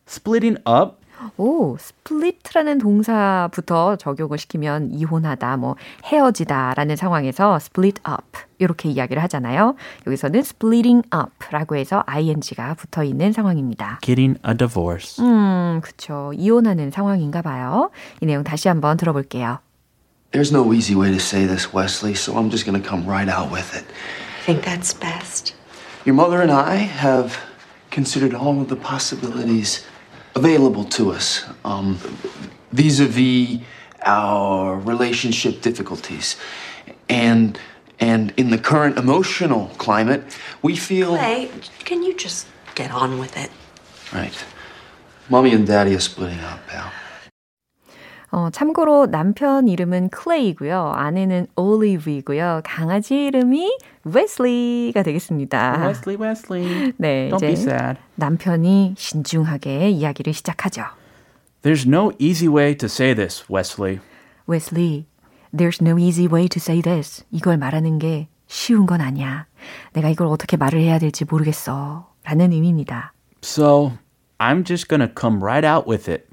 Splitting 0.08 0.58
up. 0.66 0.96
오, 1.36 1.76
split라는 1.78 2.78
동사부터 2.78 3.96
적용을 3.96 4.38
시키면 4.38 4.90
이혼하다, 4.92 5.56
뭐 5.56 5.76
헤어지다라는 6.04 6.96
상황에서 6.96 7.56
split 7.56 8.00
up 8.08 8.24
이렇게 8.58 8.88
이야기를 8.88 9.22
하잖아요. 9.24 9.74
여기서는 10.06 10.40
splitting 10.40 11.08
up라고 11.14 11.76
해서 11.76 12.02
ing가 12.06 12.74
붙어 12.74 13.04
있는 13.04 13.32
상황입니다. 13.32 13.98
Getting 14.02 14.40
a 14.46 14.56
divorce. 14.56 15.24
음, 15.24 15.80
그쵸. 15.82 16.32
이혼하는 16.34 16.90
상황인가 16.90 17.42
봐요. 17.42 17.90
이 18.20 18.26
내용 18.26 18.44
다시 18.44 18.68
한번 18.68 18.96
들어볼게요. 18.96 19.58
There's 20.32 20.52
no 20.52 20.72
easy 20.74 20.96
way 20.96 21.10
to 21.10 21.20
say 21.20 21.46
this, 21.46 21.72
Wesley, 21.72 22.14
so 22.14 22.34
I'm 22.34 22.50
just 22.50 22.66
gonna 22.66 22.82
come 22.82 23.08
right 23.08 23.30
out 23.30 23.52
with 23.52 23.74
it. 23.76 23.84
I 24.42 24.44
think 24.44 24.64
that's 24.64 24.92
best. 24.92 25.54
Your 26.04 26.14
mother 26.14 26.42
and 26.42 26.50
I 26.52 26.76
have 26.76 27.38
considered 27.90 28.34
all 28.34 28.60
of 28.60 28.68
the 28.68 28.76
possibilities 28.76 29.86
available 30.34 30.84
to 30.84 31.12
us 31.12 31.44
um, 31.64 31.98
vis 32.72 33.00
a 33.00 33.06
vis 33.06 33.60
our 34.04 34.78
relationship 34.78 35.60
difficulties. 35.62 36.36
And, 37.08 37.58
and 38.00 38.32
in 38.36 38.50
the 38.50 38.58
current 38.58 38.98
emotional 38.98 39.70
climate, 39.78 40.22
we 40.62 40.76
feel. 40.76 41.16
Clay, 41.16 41.50
can 41.84 42.02
you 42.02 42.14
just 42.14 42.46
get 42.74 42.90
on 42.90 43.18
with 43.18 43.36
it? 43.36 43.50
Right. 44.12 44.44
Mommy 45.30 45.54
and 45.54 45.66
Daddy 45.66 45.94
are 45.94 46.00
splitting 46.00 46.40
up, 46.40 46.66
pal. 46.66 46.92
어, 48.34 48.50
참고로 48.50 49.06
남편 49.12 49.68
이름은 49.68 50.08
클레이고요. 50.08 50.90
아내는 50.96 51.46
올리브이고요. 51.54 52.62
강아지 52.64 53.26
이름이 53.26 53.78
웨슬리가 54.02 55.04
되겠습니다. 55.04 55.86
Wesley, 55.86 56.20
Wesley. 56.20 56.92
네, 56.96 57.28
Don't 57.30 57.38
be 57.40 57.52
이제 57.52 57.62
sad. 57.70 58.00
남편이 58.16 58.94
신중하게 58.98 59.90
이야기를 59.90 60.32
시작하죠. 60.32 60.82
There's 61.62 61.86
no 61.86 62.10
easy 62.18 62.52
way 62.52 62.76
to 62.76 62.86
say 62.86 63.14
this, 63.14 63.44
Wesley. 63.48 64.00
Wesley, 64.48 65.06
there's 65.56 65.80
no 65.80 65.96
easy 65.96 66.26
way 66.26 66.48
to 66.48 66.58
say 66.58 66.82
this. 66.82 67.24
이걸 67.30 67.56
말하는 67.56 68.00
게 68.00 68.26
쉬운 68.48 68.84
건 68.86 69.00
아니야. 69.00 69.46
내가 69.92 70.08
이걸 70.08 70.26
어떻게 70.26 70.56
말을 70.56 70.80
해야 70.80 70.98
될지 70.98 71.24
모르겠어. 71.24 72.10
라는 72.24 72.50
의미입니다. 72.50 73.12
So 73.44 73.92
I'm 74.38 74.66
just 74.66 74.88
gonna 74.88 75.08
come 75.16 75.38
right 75.40 75.64
out 75.64 75.88
with 75.88 76.10
it. 76.10 76.26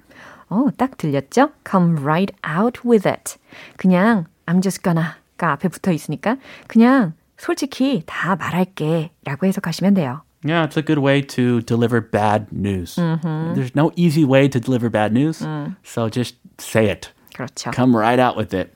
어, 0.52 0.68
딱 0.78 0.98
들렸죠? 0.98 1.50
Come 1.68 2.00
right 2.04 2.36
out 2.46 2.82
with 2.86 3.08
it. 3.08 3.38
그냥 3.78 4.26
I'm 4.46 4.62
just 4.62 4.84
gonna가 4.84 5.54
앞에 5.54 5.70
붙어 5.70 5.92
있으니까 5.92 6.36
그냥 6.68 7.14
솔직히 7.38 8.04
다 8.06 8.36
말할게 8.36 9.12
라고 9.24 9.48
해석하시면 9.48 9.94
돼요. 9.96 10.22
Yeah, 10.44 10.66
it's 10.66 10.76
a 10.78 10.84
good 10.84 11.00
way 11.00 11.22
to 11.22 11.62
deliver 11.62 12.02
bad 12.02 12.48
news. 12.52 12.96
There's 12.96 13.76
no 13.76 13.92
easy 13.96 14.26
way 14.26 14.50
to 14.50 14.60
deliver 14.60 14.90
bad 14.90 15.14
news. 15.14 15.40
So 15.84 16.10
just 16.10 16.36
say 16.60 16.90
it. 16.90 17.10
그렇죠. 17.36 17.72
Come 17.74 17.96
right 17.96 18.20
out 18.20 18.36
with 18.36 18.54
it. 18.54 18.74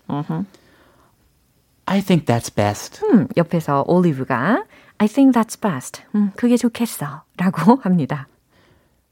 I 1.88 2.02
think 2.02 2.26
that's 2.26 2.50
best. 2.54 3.02
음, 3.04 3.28
옆에서 3.36 3.84
올리브가 3.88 4.64
I 4.98 5.08
think 5.08 5.34
that's 5.34 5.60
best. 5.60 6.04
음, 6.16 6.32
그게 6.36 6.56
좋겠어. 6.56 7.24
라고 7.38 7.76
합니다. 7.84 8.28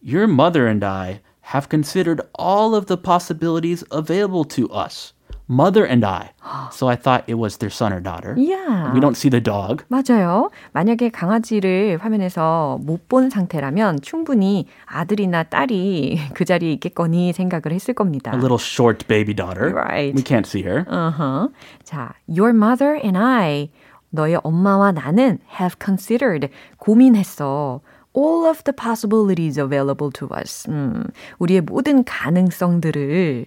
Your 0.02 0.26
mother 0.30 0.68
and 0.68 0.86
I 0.86 1.22
have 1.53 1.69
considered 1.69 2.21
all 2.39 2.75
of 2.75 2.87
the 2.87 2.97
possibilities 2.97 3.85
available 3.91 4.45
to 4.45 4.69
us. 4.71 5.13
Mother 5.51 5.87
and 5.87 6.05
I. 6.05 6.33
So 6.71 6.89
I 6.89 6.97
thought 6.97 7.25
it 7.27 7.37
was 7.39 7.57
their 7.57 7.71
son 7.71 7.91
or 7.91 8.01
daughter. 8.01 8.35
Yeah. 8.37 8.93
We 8.93 9.01
don't 9.01 9.17
see 9.17 9.31
the 9.31 9.41
dog. 9.41 9.83
맞아요. 9.89 10.51
만약에 10.75 11.09
강아지를 11.09 11.97
화면에서 12.03 12.79
못 12.83 13.09
본 13.09 13.31
상태라면 13.31 14.01
충분히 14.03 14.67
아들이나 14.85 15.45
딸이 15.45 16.19
그 16.35 16.45
자리에 16.45 16.73
있겠거니 16.75 17.33
생각을 17.33 17.73
했을 17.73 17.95
겁니다. 17.95 18.33
A 18.35 18.39
little 18.39 18.59
short 18.59 19.07
baby 19.09 19.33
daughter. 19.35 19.73
Right. 19.73 20.15
We 20.15 20.23
can't 20.23 20.45
see 20.47 20.63
her. 20.65 20.85
어허. 20.87 21.49
자, 21.83 22.13
your 22.29 22.51
mother 22.55 23.01
and 23.03 23.17
I, 23.17 23.71
너의 24.11 24.39
엄마와 24.43 24.93
나는 24.93 25.39
have 25.59 25.77
considered, 25.83 26.51
고민했어. 26.77 27.81
All 28.14 28.46
of 28.46 28.64
the 28.64 28.74
possibilities 28.74 29.58
available 29.58 30.12
to 30.12 30.28
us. 30.36 30.68
음, 30.70 31.04
우리의 31.40 31.62
모든 31.62 32.04
가능성들을 32.04 33.46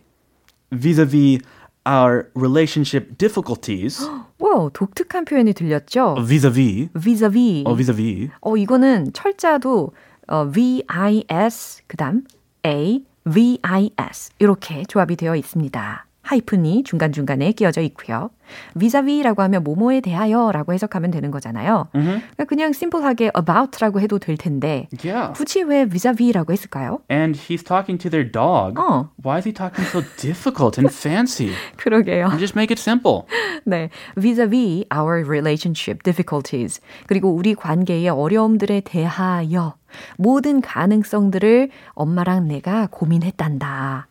Vis-a-vis 0.73 1.41
our 1.87 2.29
relationship 2.35 3.17
difficulties. 3.19 4.03
와, 4.39 4.69
독특한 4.73 5.25
표현이 5.25 5.53
들렸죠? 5.53 6.17
Vis-a-vis. 6.27 6.91
vis-a-vis. 6.95 7.65
Oh, 7.67 7.77
vis-a-vis. 7.77 8.31
어, 8.41 8.57
이거는 8.57 9.13
철자도 9.13 9.93
어, 10.29 10.51
V-I-S, 10.51 11.83
그 11.87 11.97
다음 11.97 12.25
A, 12.67 13.05
V-I-S 13.33 14.31
이렇게 14.41 14.83
조합이 14.89 15.15
되어 15.17 15.37
있습니다. 15.37 16.07
하이픈이 16.26 16.83
중간중간에 16.83 17.52
끼어져 17.52 17.80
있고요. 17.83 18.30
vizavis라고 18.78 19.42
하면 19.42 19.62
뭐뭐에 19.64 20.00
대하여라고 20.00 20.73
해석하면 20.73 21.11
되는 21.11 21.30
거잖아요. 21.30 21.88
그러니까 21.92 22.45
그냥 22.45 22.73
심플하게 22.73 23.30
about라고 23.37 24.00
해도 24.00 24.18
될 24.18 24.37
텐데 24.37 24.88
Yeah. 25.04 25.33
굳이 25.35 25.62
왜 25.62 25.87
vizavis라고 25.88 26.52
했을까요? 26.52 27.00
And 27.11 27.38
he's 27.38 27.64
talking 27.64 27.99
to 28.02 28.11
their 28.11 28.30
dog. 28.30 28.80
어. 28.80 29.11
Why 29.25 29.38
is 29.38 29.49
he 29.49 29.54
talking 29.54 29.87
so 29.88 30.02
difficult 30.16 30.80
and 30.80 30.92
fancy? 30.92 31.52
그러게요. 31.76 32.30
Just 32.38 32.56
make 32.56 32.73
it 32.73 32.80
simple. 32.80 33.23
네, 33.64 33.90
vis-a-vis 34.16 34.87
our 34.92 35.25
relationship 35.25 36.02
difficulties 36.02 36.80
그리고 37.06 37.30
우리 37.30 37.54
관계의 37.54 38.09
어려움들에 38.09 38.80
대하여 38.80 39.75
모든 40.18 40.61
가능성들을 40.61 41.71
엄마랑 41.95 42.49
내가 42.49 42.88
고민했단다. 42.90 44.09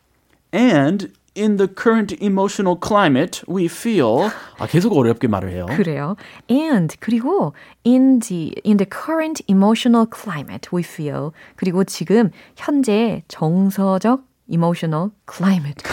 And 0.53 1.12
in 1.36 1.58
the 1.58 1.68
current 1.68 2.13
emotional 2.22 2.77
climate, 2.80 3.44
we 3.48 3.65
feel 3.65 4.32
아 4.58 4.65
계속 4.68 4.96
어렵게 4.98 5.27
말을 5.27 5.51
해요. 5.51 5.65
그래요. 5.70 6.15
And 6.50 6.96
그리고 7.00 7.54
in 7.86 8.20
the 8.20 8.56
in 8.65 8.77
the 8.77 8.88
current 8.89 9.44
emotional 9.48 10.08
climate 10.08 10.70
we 10.74 10.82
feel 10.82 11.32
그리고 11.56 11.84
지금 11.84 12.32
현재 12.56 13.24
정서적 13.27 14.24
emotional 14.50 15.12
climate 15.30 15.84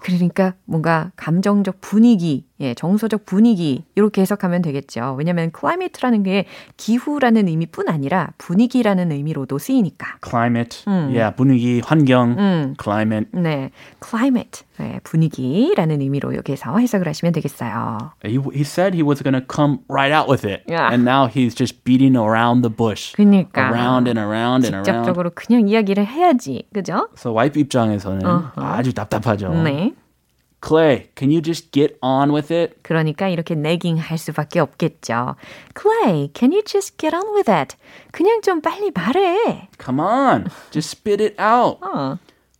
그러니까 0.00 0.54
뭔가 0.64 1.12
감정적 1.16 1.80
분위기에 1.80 2.42
예, 2.60 2.74
정서적 2.74 3.24
분위기 3.24 3.84
이렇게 3.94 4.20
해석하면 4.20 4.60
되겠죠. 4.62 5.14
왜냐하면 5.18 5.50
climate라는 5.58 6.22
게 6.22 6.44
기후라는 6.76 7.48
의미뿐 7.48 7.88
아니라 7.88 8.28
분위기라는 8.38 9.12
의미로도 9.12 9.58
쓰이니까. 9.58 10.18
climate, 10.22 10.84
음. 10.86 11.08
yeah, 11.14 11.34
분위기, 11.34 11.80
환경, 11.84 12.36
음. 12.38 12.74
climate. 12.80 13.30
네, 13.32 13.70
climate, 14.04 14.64
네, 14.78 15.00
분위기라는 15.04 16.00
의미로 16.00 16.34
여기서 16.36 16.76
해석을 16.78 17.08
하시면 17.08 17.32
되겠어요. 17.32 18.12
He, 18.24 18.38
he 18.52 18.62
said 18.62 18.94
he 18.94 19.02
was 19.02 19.22
going 19.22 19.34
to 19.34 19.42
come 19.42 19.78
right 19.88 20.12
out 20.12 20.28
with 20.28 20.44
it, 20.44 20.62
yeah. 20.68 20.92
and 20.92 21.04
now 21.04 21.26
he's 21.26 21.54
just 21.54 21.82
beating 21.84 22.16
around 22.16 22.60
the 22.62 22.70
bush, 22.70 23.14
그러니까 23.16 23.70
around 23.70 24.06
and 24.06 24.20
around 24.20 24.66
and 24.66 24.76
around. 24.76 24.84
직접적으로 24.84 25.30
그냥 25.34 25.66
이야기를 25.68 26.06
해야지, 26.06 26.68
그죠? 26.74 27.08
So 27.16 27.32
와이프 27.32 27.58
입장에서는 27.58 28.20
uh-huh. 28.20 28.52
아주 28.56 28.92
답답하죠. 28.92 29.48
네. 29.64 29.94
Clay, 30.61 31.09
can 31.15 31.29
you 31.29 31.41
just 31.41 31.71
get 31.71 31.95
on 32.01 32.31
with 32.33 32.51
it? 32.51 32.81
그러니까 32.81 33.27
이렇게 33.29 33.53
nagging 33.53 34.01
할 34.01 34.17
수밖에 34.17 34.59
없겠죠. 34.59 35.35
Clay, 35.75 36.31
can 36.33 36.51
you 36.51 36.63
just 36.65 36.97
get 36.97 37.15
on 37.15 37.35
with 37.35 37.51
it? 37.51 37.75
그냥 38.11 38.41
좀 38.41 38.61
빨리 38.61 38.89
말해. 38.89 39.67
Come 39.79 39.99
on, 39.99 40.47
just 40.71 40.89
spit 40.89 41.21
it 41.21 41.39
out. 41.39 41.77
어. 41.81 42.17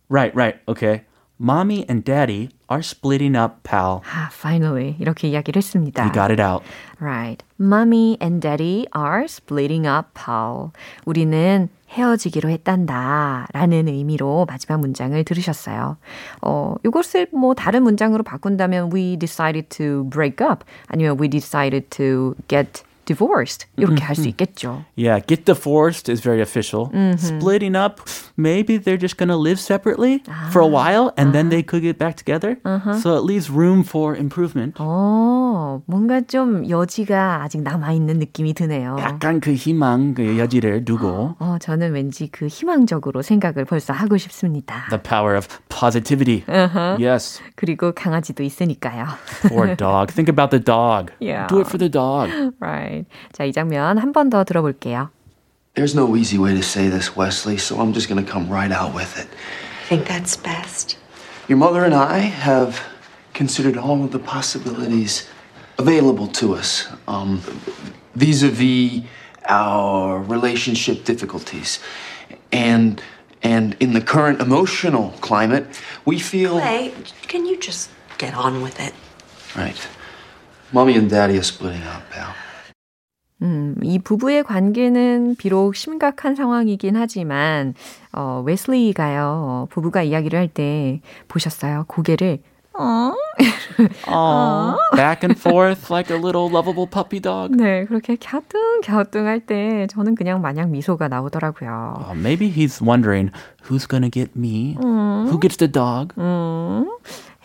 Right, 0.08 0.32
right, 0.36 0.60
okay. 0.68 1.02
Mommy 1.38 1.84
and 1.88 2.04
Daddy 2.04 2.50
are 2.70 2.80
splitting 2.80 3.36
up, 3.36 3.62
pal. 3.62 4.02
Ah, 4.06 4.30
finally. 4.32 4.96
이렇게 4.98 5.28
이야기를 5.28 5.58
했습니다. 5.60 6.04
You 6.04 6.12
got 6.12 6.30
it 6.30 6.40
out. 6.40 6.62
Right. 6.98 7.42
Mommy 7.58 8.16
and 8.22 8.40
Daddy 8.40 8.86
are 8.94 9.24
splitting 9.24 9.86
up, 9.86 10.14
pal. 10.14 10.72
우리는 11.04 11.68
헤어지기로 11.91 12.49
했단다. 12.49 13.47
라는 13.53 13.87
의미로 13.87 14.45
마지막 14.47 14.79
문장을 14.79 15.21
들으셨어요. 15.23 15.97
어, 16.41 16.75
이것을 16.85 17.27
뭐 17.33 17.53
다른 17.53 17.83
문장으로 17.83 18.23
바꾼다면 18.23 18.91
we 18.93 19.17
decided 19.17 19.67
to 19.69 20.09
break 20.09 20.45
up 20.45 20.65
아니면 20.87 21.17
we 21.19 21.27
decided 21.27 21.87
to 21.89 22.35
get 22.47 22.83
divorced 23.06 23.66
이렇게 23.76 24.02
할 24.02 24.16
수 24.16 24.26
있겠죠. 24.28 24.84
Yeah, 24.96 25.20
get 25.24 25.44
divorced 25.44 26.10
is 26.10 26.20
very 26.20 26.40
official. 26.42 26.90
Mm-hmm. 26.90 27.38
Splitting 27.38 27.76
up, 27.76 28.00
maybe 28.36 28.78
they're 28.78 28.98
just 28.98 29.16
going 29.16 29.28
to 29.28 29.36
live 29.36 29.60
separately 29.60 30.24
아, 30.26 30.50
for 30.50 30.60
a 30.60 30.66
while 30.66 31.12
and 31.16 31.30
아. 31.30 31.32
then 31.32 31.48
they 31.48 31.62
could 31.62 31.82
get 31.82 31.98
back 31.98 32.16
together. 32.16 32.58
Uh-huh. 32.64 32.98
So 32.98 33.14
it 33.14 33.22
leaves 33.22 33.48
room 33.48 33.84
for 33.84 34.16
improvement. 34.16 34.74
어, 34.80 35.82
뭔가 35.86 36.20
좀 36.20 36.68
여지가 36.68 37.44
아직 37.44 37.62
남아 37.62 37.92
있는 37.92 38.18
느낌이 38.18 38.54
드네요. 38.54 38.96
약간 38.98 39.38
그 39.38 39.54
희망, 39.54 40.14
그 40.14 40.36
여지를 40.36 40.84
두고. 40.84 41.36
어, 41.38 41.58
저는 41.60 41.92
왠지 41.92 42.26
그 42.32 42.48
희망적으로 42.48 43.22
생각을 43.22 43.66
벌써 43.66 43.92
하고 43.92 44.16
싶습니다. 44.16 44.86
The 44.90 45.00
power 45.00 45.36
of 45.36 45.46
positivity. 45.68 46.42
Uh-huh. 46.48 46.96
Yes. 46.98 47.40
그리고 47.54 47.92
강아지도 47.92 48.42
있으니까요. 48.42 49.06
Poor 49.46 49.76
dog. 49.76 50.12
Think 50.12 50.28
about 50.28 50.50
the 50.50 50.58
dog. 50.58 51.12
Yeah. 51.20 51.46
Do 51.46 51.60
it 51.60 51.68
for 51.68 51.78
the 51.78 51.88
dog. 51.88 52.30
Right. 52.58 52.99
자, 53.32 53.44
이 53.44 53.52
장면 53.52 53.98
한 53.98 54.12
번 54.12 54.30
더 54.30 54.44
들어볼게요. 54.44 55.10
There's 55.74 55.94
no 55.94 56.16
easy 56.16 56.38
way 56.38 56.54
to 56.54 56.62
say 56.62 56.88
this, 56.88 57.16
Wesley, 57.16 57.58
so 57.58 57.80
I'm 57.80 57.92
just 57.92 58.08
going 58.08 58.22
to 58.24 58.24
come 58.24 58.48
right 58.48 58.72
out 58.72 58.94
with 58.94 59.18
it. 59.18 59.28
I 59.84 59.88
think 59.88 60.06
that's 60.08 60.36
best. 60.36 60.96
Your 61.48 61.58
mother 61.58 61.84
and 61.84 61.94
I 61.94 62.18
have 62.18 62.80
considered 63.34 63.76
all 63.76 64.02
of 64.02 64.10
the 64.10 64.18
possibilities 64.18 65.28
available 65.78 66.26
to 66.40 66.54
us 66.54 66.88
um, 67.06 67.42
vis-a-vis 68.14 69.04
our 69.48 70.18
relationship 70.22 71.04
difficulties. 71.04 71.78
And 72.52 73.02
and 73.42 73.76
in 73.78 73.92
the 73.92 74.00
current 74.00 74.40
emotional 74.40 75.12
climate, 75.20 75.66
we 76.06 76.18
feel 76.18 76.58
Clay, 76.58 76.92
can 77.28 77.44
you 77.46 77.58
just 77.60 77.90
get 78.18 78.34
on 78.34 78.62
with 78.62 78.80
it? 78.80 78.94
Right. 79.54 79.76
Mommy 80.72 80.96
and 80.96 81.08
Daddy 81.08 81.38
are 81.38 81.44
splitting 81.44 81.82
up, 81.84 82.02
pal. 82.10 82.34
음, 83.41 83.75
이 83.81 83.97
부부의 83.99 84.43
관계는 84.43 85.35
비록 85.37 85.75
심각한 85.75 86.35
상황이긴 86.35 86.95
하지만, 86.95 87.73
어, 88.13 88.43
웨슬리가요, 88.45 89.23
어, 89.23 89.67
부부가 89.69 90.03
이야기를 90.03 90.37
할 90.37 90.47
때 90.47 91.01
보셨어요. 91.27 91.85
고개를, 91.87 92.39
어? 92.77 93.13
어, 94.07 94.75
back 94.95 95.23
and 95.23 95.39
forth 95.39 95.91
like 95.91 96.09
a 96.15 96.19
little 96.21 96.49
lovable 96.49 96.85
puppy 96.87 97.19
dog. 97.19 97.55
네, 97.55 97.85
그렇게 97.85 98.15
갸뚱 98.15 98.81
갸뚱 98.85 99.25
할때 99.27 99.87
저는 99.89 100.15
그냥 100.15 100.41
마냥 100.41 100.71
미소가 100.71 101.07
나오더라고요. 101.07 101.95
Uh, 102.09 102.13
maybe 102.15 102.49
he's 102.49 102.81
wondering 102.81 103.31
who's 103.63 103.87
gonna 103.87 104.09
get 104.09 104.31
me? 104.35 104.77
음. 104.83 105.27
Who 105.29 105.39
gets 105.39 105.57
the 105.57 105.71
dog? 105.71 106.13
음. 106.17 106.85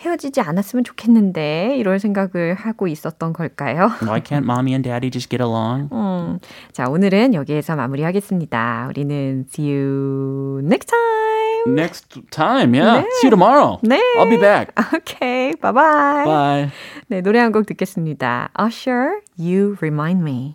헤어지지 0.06 0.40
않았으면 0.40 0.84
좋겠는데 0.84 1.74
이런 1.78 1.98
생각을 1.98 2.54
하고 2.54 2.86
있었던 2.88 3.32
걸까요? 3.32 3.90
Why 4.02 4.20
can't 4.22 4.44
mommy 4.44 4.72
and 4.72 4.88
daddy 4.88 5.10
just 5.10 5.28
get 5.28 5.42
along? 5.42 5.88
음, 5.92 6.38
자 6.72 6.88
오늘은 6.88 7.34
여기에서 7.34 7.74
마무리하겠습니다. 7.76 8.86
우리는 8.90 9.44
see 9.50 9.68
you 9.74 10.60
next 10.64 10.86
time. 10.86 11.74
Next 11.74 12.20
time, 12.30 12.72
yeah. 12.74 13.02
네. 13.02 13.08
See 13.18 13.26
you 13.26 13.30
tomorrow. 13.30 13.78
네. 13.82 14.00
I'll 14.18 14.30
be 14.30 14.38
back. 14.38 14.70
Okay, 14.94 15.52
bye 15.60 15.72
bye. 15.72 16.24
Bye. 16.24 16.70
네 17.08 17.20
노래 17.22 17.40
한 17.40 17.50
곡 17.50 17.66
듣겠습니다. 17.66 18.50
Usher, 18.56 19.20
You 19.36 19.76
Remind 19.80 20.22
Me. 20.22 20.54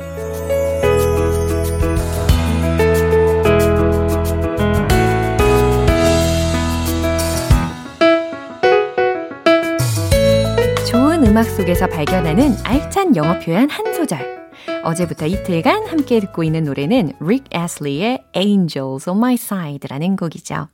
음악 11.31 11.43
속에서 11.43 11.87
발견하는 11.87 12.55
알찬 12.65 13.15
영어 13.15 13.39
표현 13.39 13.69
한 13.69 13.93
소절. 13.93 14.51
어제부터 14.83 15.27
이틀간 15.27 15.87
함께 15.87 16.19
듣고 16.19 16.43
있는 16.43 16.65
노래는 16.65 17.13
Rick 17.21 17.45
Astley의 17.57 18.25
Angels 18.35 19.09
on 19.09 19.17
My 19.17 19.35
Side라는 19.35 20.17
곡이죠. 20.17 20.67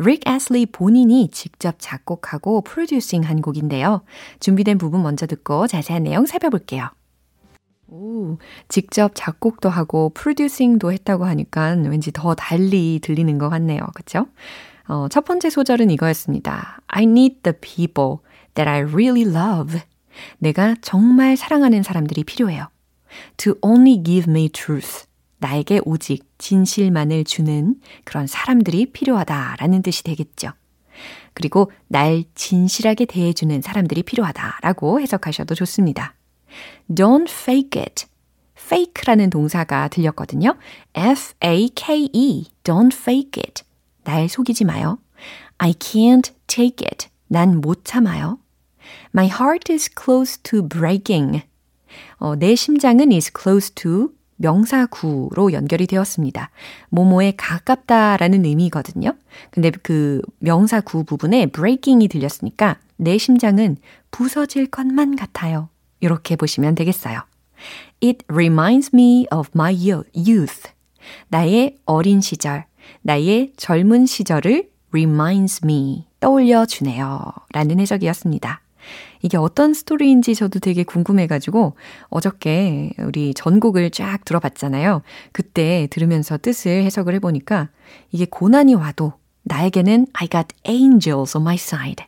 Rick 0.00 0.22
Astley 0.28 0.66
본인이 0.66 1.28
직접 1.30 1.76
작곡하고 1.78 2.62
프로듀싱 2.62 3.22
한 3.22 3.40
곡인데요. 3.40 4.02
준비된 4.40 4.78
부분 4.78 5.04
먼저 5.04 5.28
듣고 5.28 5.68
자세한 5.68 6.02
내용 6.02 6.26
살펴볼게요. 6.26 6.88
오, 7.86 8.36
직접 8.66 9.12
작곡도 9.14 9.68
하고 9.68 10.10
프로듀싱도 10.12 10.90
했다고 10.90 11.24
하니까 11.24 11.76
왠지 11.88 12.10
더 12.10 12.34
달리 12.34 12.98
들리는 13.00 13.38
것 13.38 13.48
같네요. 13.48 13.78
그쵸? 13.94 14.26
어, 14.88 15.06
첫 15.08 15.24
번째 15.24 15.50
소절은 15.50 15.88
이거였습니다. 15.92 16.80
I 16.88 17.04
need 17.04 17.42
the 17.44 17.54
people 17.60 18.16
that 18.54 18.68
I 18.68 18.80
really 18.80 19.22
love. 19.22 19.80
내가 20.38 20.76
정말 20.82 21.36
사랑하는 21.36 21.82
사람들이 21.82 22.24
필요해요. 22.24 22.68
To 23.38 23.54
only 23.62 24.02
give 24.02 24.30
me 24.30 24.48
truth. 24.48 25.06
나에게 25.38 25.80
오직 25.84 26.28
진실만을 26.38 27.24
주는 27.24 27.76
그런 28.04 28.26
사람들이 28.26 28.92
필요하다라는 28.92 29.82
뜻이 29.82 30.04
되겠죠. 30.04 30.50
그리고 31.32 31.72
날 31.88 32.24
진실하게 32.34 33.06
대해주는 33.06 33.62
사람들이 33.62 34.02
필요하다라고 34.02 35.00
해석하셔도 35.00 35.54
좋습니다. 35.54 36.14
Don't 36.90 37.30
fake 37.30 37.80
it. 37.80 38.06
fake라는 38.56 39.30
동사가 39.30 39.88
들렸거든요. 39.88 40.56
F-A-K-E. 40.94 42.46
Don't 42.62 42.92
fake 42.92 43.42
it. 43.42 43.62
날 44.04 44.28
속이지 44.28 44.64
마요. 44.64 44.98
I 45.58 45.72
can't 45.72 46.32
take 46.46 46.86
it. 46.86 47.08
난 47.28 47.60
못 47.60 47.84
참아요. 47.84 48.38
My 49.14 49.26
heart 49.26 49.72
is 49.72 49.90
close 49.92 50.40
to 50.42 50.66
breaking. 50.66 51.42
어, 52.18 52.36
내 52.36 52.54
심장은 52.54 53.12
is 53.12 53.30
close 53.36 53.74
to 53.74 54.10
명사구로 54.36 55.52
연결이 55.52 55.86
되었습니다. 55.86 56.50
모모에 56.88 57.34
가깝다라는 57.36 58.44
의미거든요. 58.44 59.14
근데 59.50 59.70
그 59.70 60.22
명사구 60.38 61.04
부분에 61.04 61.46
breaking이 61.46 62.08
들렸으니까 62.08 62.78
내 62.96 63.18
심장은 63.18 63.76
부서질 64.10 64.66
것만 64.66 65.16
같아요. 65.16 65.68
이렇게 66.00 66.36
보시면 66.36 66.74
되겠어요. 66.74 67.20
It 68.02 68.24
reminds 68.28 68.90
me 68.94 69.26
of 69.32 69.50
my 69.54 69.74
youth. 70.14 70.70
나의 71.28 71.76
어린 71.84 72.20
시절, 72.20 72.64
나의 73.02 73.52
젊은 73.56 74.06
시절을 74.06 74.70
reminds 74.90 75.60
me, 75.64 76.06
떠올려 76.18 76.64
주네요. 76.64 77.32
라는 77.52 77.78
해석이었습니다. 77.80 78.62
이게 79.22 79.36
어떤 79.36 79.74
스토리인지 79.74 80.34
저도 80.34 80.58
되게 80.58 80.82
궁금해가지고 80.82 81.74
어저께 82.08 82.92
우리 82.98 83.34
전곡을 83.34 83.90
쫙 83.90 84.24
들어봤잖아요. 84.24 85.02
그때 85.32 85.88
들으면서 85.90 86.38
뜻을 86.38 86.84
해석을 86.84 87.14
해보니까 87.14 87.68
이게 88.10 88.26
고난이 88.28 88.74
와도 88.74 89.12
나에게는 89.42 90.06
I 90.12 90.28
got 90.28 90.48
angels 90.66 91.36
on 91.36 91.42
my 91.42 91.54
side. 91.54 92.06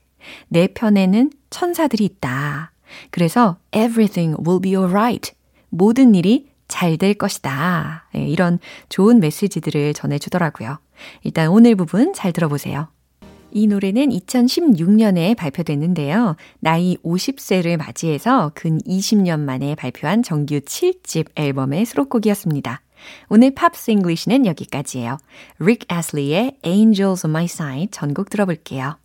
내 0.48 0.68
편에는 0.68 1.30
천사들이 1.50 2.04
있다. 2.04 2.72
그래서 3.10 3.56
everything 3.72 4.36
will 4.46 4.60
be 4.60 4.72
alright. 4.74 5.32
모든 5.68 6.14
일이 6.14 6.52
잘 6.68 6.96
될 6.96 7.14
것이다. 7.14 8.08
네, 8.14 8.26
이런 8.26 8.58
좋은 8.88 9.20
메시지들을 9.20 9.92
전해주더라고요. 9.92 10.78
일단 11.22 11.48
오늘 11.48 11.74
부분 11.74 12.14
잘 12.14 12.32
들어보세요. 12.32 12.88
이 13.52 13.66
노래는 13.66 14.08
2016년에 14.08 15.36
발표됐는데요. 15.36 16.36
나이 16.60 16.96
50세를 17.04 17.76
맞이해서 17.76 18.52
근 18.54 18.78
20년 18.78 19.40
만에 19.40 19.74
발표한 19.74 20.22
정규 20.22 20.60
7집 20.60 21.28
앨범의 21.36 21.84
수록곡이었습니다. 21.84 22.80
오늘 23.28 23.52
Pops 23.54 23.90
English는 23.90 24.46
여기까지예요. 24.46 25.18
릭 25.58 25.92
애슬리의 25.92 26.58
Angels 26.64 27.26
on 27.26 27.30
My 27.30 27.44
Side 27.44 27.88
전곡 27.90 28.30
들어볼게요. 28.30 28.96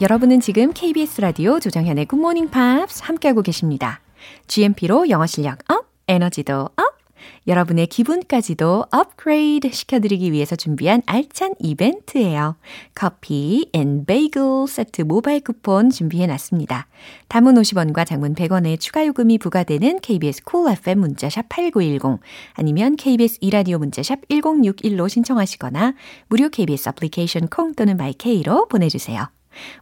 여러분은 0.00 0.40
지금 0.40 0.72
KBS 0.72 1.20
라디오 1.20 1.60
조정현의 1.60 2.06
굿모닝 2.12 2.50
팝스 2.50 3.02
함께하고 3.02 3.42
계십니다. 3.42 4.00
GMP로 4.46 5.08
영어 5.10 5.26
실력 5.26 5.58
up, 5.70 5.86
에너지도 6.08 6.70
up, 6.76 6.99
여러분의 7.46 7.86
기분까지도 7.86 8.86
업그레이드 8.90 9.70
시켜드리기 9.70 10.32
위해서 10.32 10.56
준비한 10.56 11.02
알찬 11.06 11.54
이벤트예요. 11.58 12.56
커피 12.94 13.68
and 13.72 14.04
베이글 14.04 14.66
세트 14.68 15.02
모바일 15.02 15.40
쿠폰 15.40 15.90
준비해놨습니다. 15.90 16.86
단문 17.28 17.54
50원과 17.54 18.06
장문 18.06 18.34
100원의 18.34 18.78
추가 18.78 19.06
요금이 19.06 19.38
부과되는 19.38 20.00
KBS 20.00 20.60
cool 20.60 20.78
FM 20.78 21.00
문자샵 21.00 21.48
8910 21.48 22.20
아니면 22.54 22.96
KBS 22.96 23.38
2라디오 23.40 23.78
문자샵 23.78 24.28
1061로 24.28 25.08
신청하시거나 25.08 25.94
무료 26.28 26.48
KBS 26.48 26.90
애플리케이션 26.90 27.48
콩 27.48 27.74
또는 27.74 27.96
my 27.96 28.25
K로 28.25 28.68
보내주세요. 28.68 29.28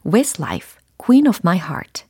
Westlife, 0.05 0.79
Queen 0.97 1.27
of 1.27 1.41
My 1.45 1.59
Heart 1.59 2.08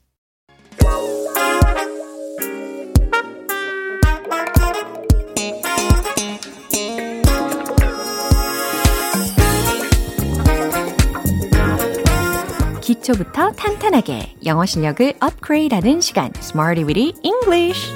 기초부터 13.09 13.53
탄탄하게 13.53 14.37
영어 14.45 14.67
실력을 14.67 15.15
업그레이드하는 15.21 16.01
시간 16.01 16.31
Smarty 16.37 16.85
Weedy 16.85 17.15
English 17.23 17.95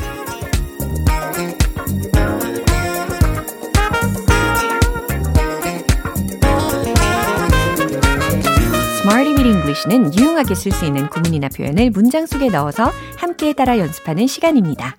English는 9.44 10.14
유용하게 10.18 10.54
쓸 10.54 10.72
수 10.72 10.84
있는 10.86 11.08
구문이나 11.08 11.48
표현을 11.48 11.90
문장 11.90 12.26
속에 12.26 12.48
넣어서 12.48 12.90
함께 13.16 13.52
따라 13.52 13.78
연습하는 13.78 14.26
시간입니다. 14.26 14.96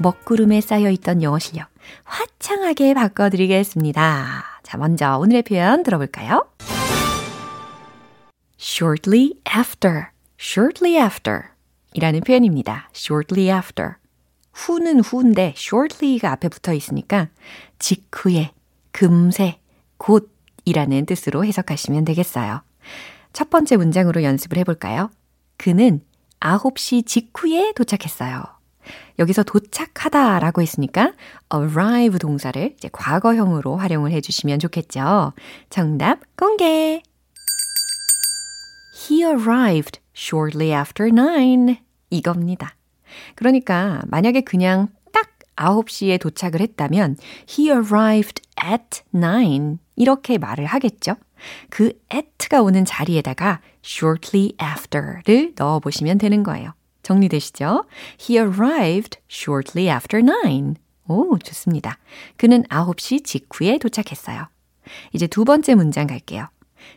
먹구름에 0.00 0.60
쌓여있던 0.60 1.22
영어 1.22 1.38
실력 1.38 1.68
화창하게 2.04 2.94
바꿔드리겠습니다. 2.94 4.44
자, 4.62 4.78
먼저 4.78 5.18
오늘의 5.18 5.42
표현 5.42 5.82
들어볼까요? 5.82 6.44
Shortly 8.64 9.34
after, 9.54 10.06
shortly 10.40 10.96
after 10.96 11.50
이라는 11.92 12.20
표현입니다. 12.20 12.88
shortly 12.96 13.54
after. 13.54 13.96
후는 14.54 15.00
후인데 15.00 15.54
shortly가 15.56 16.32
앞에 16.32 16.48
붙어 16.48 16.72
있으니까 16.72 17.28
직후에, 17.78 18.52
금세, 18.90 19.60
곧이라는 19.98 21.06
뜻으로 21.06 21.44
해석하시면 21.44 22.06
되겠어요. 22.06 22.62
첫 23.32 23.50
번째 23.50 23.76
문장으로 23.76 24.22
연습을 24.22 24.56
해볼까요? 24.58 25.10
그는 25.58 26.00
9시 26.40 27.06
직후에 27.06 27.72
도착했어요. 27.74 28.42
여기서 29.18 29.42
도착하다 29.42 30.38
라고 30.38 30.62
했으니까 30.62 31.12
arrive 31.52 32.18
동사를 32.18 32.74
이제 32.76 32.88
과거형으로 32.92 33.76
활용을 33.76 34.10
해주시면 34.12 34.58
좋겠죠. 34.58 35.32
정답 35.70 36.20
공개! 36.36 37.02
He 39.08 39.22
arrived 39.22 40.00
shortly 40.16 40.72
after 40.72 41.10
9. 41.10 41.76
이겁니다. 42.10 42.74
그러니까 43.34 44.02
만약에 44.06 44.40
그냥 44.42 44.88
딱 45.12 45.30
9시에 45.56 46.18
도착을 46.20 46.60
했다면 46.60 47.16
he 47.48 47.68
arrived 47.68 48.42
at 48.64 49.02
9 49.12 49.78
이렇게 49.96 50.38
말을 50.38 50.64
하겠죠. 50.64 51.16
그 51.68 51.92
at가 52.12 52.62
오는 52.62 52.84
자리에다가 52.84 53.60
shortly 53.84 54.52
after를 54.62 55.52
넣어 55.56 55.80
보시면 55.80 56.18
되는 56.18 56.42
거예요. 56.42 56.72
정리되시죠? 57.02 57.84
He 58.18 58.38
arrived 58.38 59.18
shortly 59.30 59.94
after 59.94 60.24
9. 60.24 60.74
오, 61.08 61.38
좋습니다. 61.38 61.98
그는 62.36 62.62
9시 62.64 63.24
직후에 63.24 63.76
도착했어요. 63.78 64.48
이제 65.12 65.26
두 65.26 65.44
번째 65.44 65.74
문장 65.74 66.06
갈게요. 66.06 66.48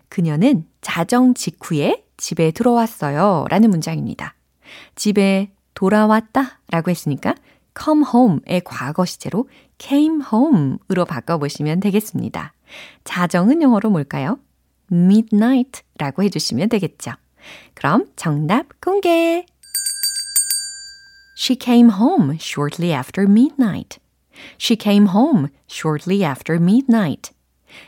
그녀는 0.10 0.66
자정 0.82 1.34
직후에 1.34 2.04
집에 2.18 2.52
들어왔어요. 2.52 3.46
라는 3.50 3.70
문장입니다. 3.70 4.36
집에 4.96 5.52
돌아왔다 5.74 6.60
라고 6.70 6.92
했으니까 6.92 7.36
come 7.80 8.04
home의 8.14 8.62
과거 8.66 9.06
시제로 9.06 9.48
came 9.78 10.24
home으로 10.32 11.06
바꿔보시면 11.06 11.80
되겠습니다. 11.80 12.54
자정은 13.04 13.62
영어로 13.62 13.90
뭘까요? 13.90 14.40
midnight 14.92 15.82
라고 15.98 16.24
해주시면 16.24 16.70
되겠죠. 16.70 17.12
그럼 17.76 18.06
정답 18.16 18.66
공개! 18.82 19.46
She 21.38 21.58
came 21.62 21.92
home 21.92 22.36
shortly 22.40 22.92
after 22.92 23.30
midnight. 23.30 24.00
She 24.60 24.76
came 24.76 25.10
home 25.10 25.50
shortly 25.70 26.24
after 26.24 26.60
midnight. 26.60 27.32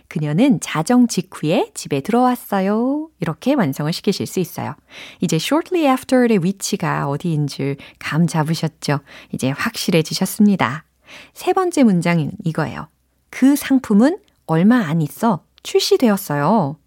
그녀는 0.08 0.60
자정 0.60 1.08
직후에 1.08 1.72
집에 1.74 2.02
들어왔어요. 2.02 3.10
이렇게 3.20 3.54
완성을 3.54 3.92
시키실 3.92 4.26
수 4.26 4.40
있어요. 4.40 4.76
이제 5.22 5.38
shortly 5.38 5.90
after의 5.92 6.44
위치가 6.44 7.08
어디인 7.08 7.48
줄감 7.48 8.28
잡으셨죠? 8.28 9.00
이제 9.32 9.50
확실해지셨습니다. 9.52 10.84
세 11.34 11.54
번째 11.54 11.84
문장은 11.84 12.32
이거예요. 12.44 12.88
그 13.30 13.56
상품은 13.56 14.20
얼마 14.46 14.78
안 14.78 15.02
있어 15.02 15.44
출시되었어요. 15.64 16.78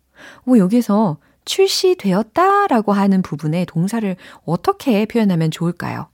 뭐 0.44 0.59
여기서 0.59 1.18
출시되었다 1.44 2.68
라고 2.68 2.92
하는 2.92 3.22
부분의 3.22 3.66
동사를 3.66 4.16
어떻게 4.44 5.07
표현하면 5.07 5.50
좋을까요? 5.50 6.09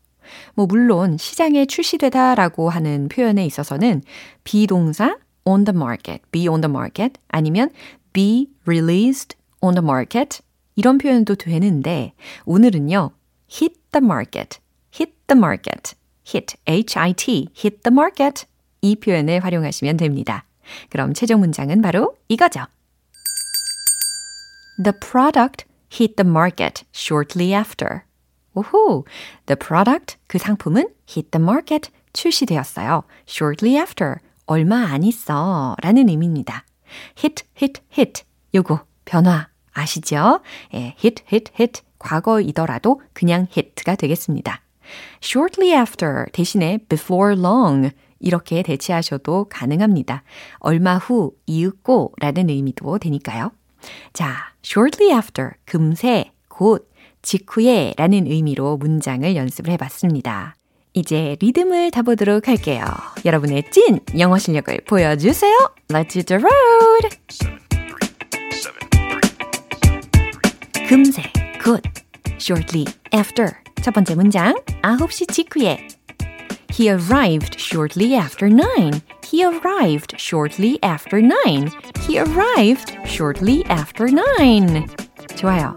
뭐 0.55 0.67
물론 0.67 1.17
시장에 1.17 1.67
출시되다 1.67 2.35
라고 2.35 2.71
하는 2.71 3.09
표현에 3.09 3.45
있어서는 3.47 4.03
비동사 4.45 5.17
on 5.49 5.65
the 5.65 5.75
market, 5.75 6.21
be 6.31 6.47
on 6.47 6.61
the 6.61 6.71
market 6.71 7.19
아니면 7.29 7.71
be 8.13 8.49
released 8.67 9.37
on 9.63 9.75
the 9.75 9.83
market 9.83 10.43
이런 10.77 10.99
표현도 10.99 11.37
되는데 11.37 12.13
오늘은요 12.45 13.13
hit 13.51 13.75
the 13.93 14.05
market, 14.05 14.59
hit 14.95 15.13
the 15.27 15.39
market, 15.39 15.95
hit, 16.27 16.57
H-I-T, 16.67 17.49
hit 17.57 17.83
the 17.83 17.93
market 17.93 18.45
이 18.83 18.95
표현을 18.97 19.43
활용하시면 19.43 19.97
됩니다. 19.97 20.45
그럼 20.91 21.15
최종 21.15 21.41
문장은 21.41 21.81
바로 21.81 22.15
이거죠. 22.29 22.67
The 24.83 24.93
product 25.01 25.65
hit 25.91 26.17
the 26.17 26.29
market 26.29 26.85
shortly 26.95 27.59
after. 27.59 28.03
오호, 28.55 29.05
the 29.47 29.57
product, 29.57 30.17
그 30.27 30.39
상품은 30.39 30.89
hit 31.09 31.31
the 31.31 31.43
market, 31.43 31.91
출시되었어요. 32.13 33.05
shortly 33.27 33.77
after, 33.77 34.21
얼마 34.49 34.87
안 34.87 35.05
있어 35.05 35.77
라는 35.83 36.09
의미입니다. 36.09 36.65
hit, 37.23 37.45
hit, 37.61 37.83
hit. 37.97 38.25
요거 38.55 38.81
변화 39.05 39.49
아시죠? 39.73 40.41
예, 40.75 40.97
hit, 40.99 41.23
hit, 41.31 41.53
hit. 41.61 41.83
과거이더라도 41.99 43.03
그냥 43.13 43.47
hit가 43.55 43.97
되겠습니다. 43.97 44.63
shortly 45.23 45.79
after 45.79 46.27
대신에 46.33 46.79
before 46.89 47.39
long 47.39 47.91
이렇게 48.21 48.63
대체하셔도 48.63 49.47
가능합니다. 49.51 50.23
얼마 50.59 50.97
후, 50.97 51.33
이윽고 51.47 52.15
라는 52.19 52.49
의미도 52.49 52.99
되니까요. 52.99 53.53
자, 54.13 54.53
shortly 54.65 55.15
after, 55.15 55.51
금세, 55.67 56.33
곧, 56.49 56.91
직후에 57.23 57.95
라는 57.97 58.27
의미로 58.27 58.77
문장을 58.77 59.37
연습을 59.37 59.73
해봤습니다. 59.73 60.58
이제 60.99 61.37
리듬을 61.41 61.91
타보도록 61.93 62.49
할게요. 62.49 62.85
여러분의 63.25 63.71
찐 63.71 64.01
영어 64.19 64.37
실력을 64.39 64.77
보여주세요. 64.87 65.55
Let's 65.89 66.17
hit 66.17 66.27
the 66.27 66.43
road! 66.43 67.17
금세, 70.89 71.23
곧, 71.63 71.81
shortly 72.41 72.85
after. 73.15 73.53
첫 73.83 73.95
번째 73.95 74.15
문장, 74.17 74.55
9시 74.83 75.33
직후에. 75.33 75.87
He 76.73 76.89
arrived 76.91 77.57
shortly 77.59 78.17
after 78.17 78.53
9. 78.53 79.01
He 79.25 79.45
arrived 79.45 80.17
shortly 80.17 80.79
after 80.83 81.21
9. 81.21 81.71
He 82.07 82.19
arrived 82.19 82.97
shortly 83.07 83.63
after 83.69 84.11
9. 84.11 84.87
좋아요. 85.37 85.77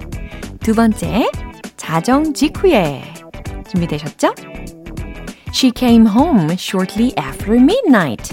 두 0.62 0.74
번째, 0.74 1.30
자정 1.78 2.34
직후에. 2.34 3.04
준비되셨죠? 3.70 4.34
She 5.53 5.71
came 5.71 6.07
home 6.07 6.57
shortly 6.57 7.17
after 7.17 7.59
midnight. 7.59 8.31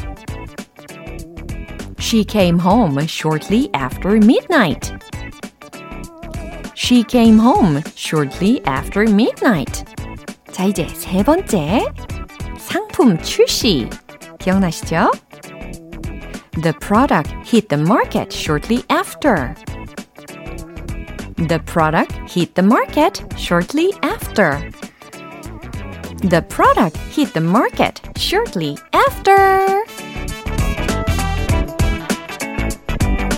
She 2.00 2.24
came 2.26 2.60
home 2.60 3.08
shortly 3.08 3.70
after 3.74 4.20
midnight. 4.20 4.92
She 6.76 7.04
came 7.04 7.40
home 7.40 7.82
shortly 7.96 8.62
after 8.66 9.04
midnight. 9.10 9.86
자, 10.52 10.66
이제 10.66 10.88
세 10.90 11.24
번째. 11.24 11.86
상품 12.58 13.18
출시. 13.20 13.90
기억나시죠? 14.40 15.12
The 16.62 16.74
product 16.74 17.34
hit 17.44 17.70
the 17.70 17.82
market 17.82 18.32
shortly 18.32 18.84
after. 18.90 19.56
The 21.38 21.60
product 21.66 22.14
hit 22.28 22.54
the 22.54 22.64
market 22.64 23.24
shortly 23.38 23.92
after. 24.04 24.70
The 26.21 26.43
product 26.43 26.99
hit 27.13 27.33
the 27.33 27.47
market 27.47 28.03
shortly 28.19 28.77
after. 28.93 29.85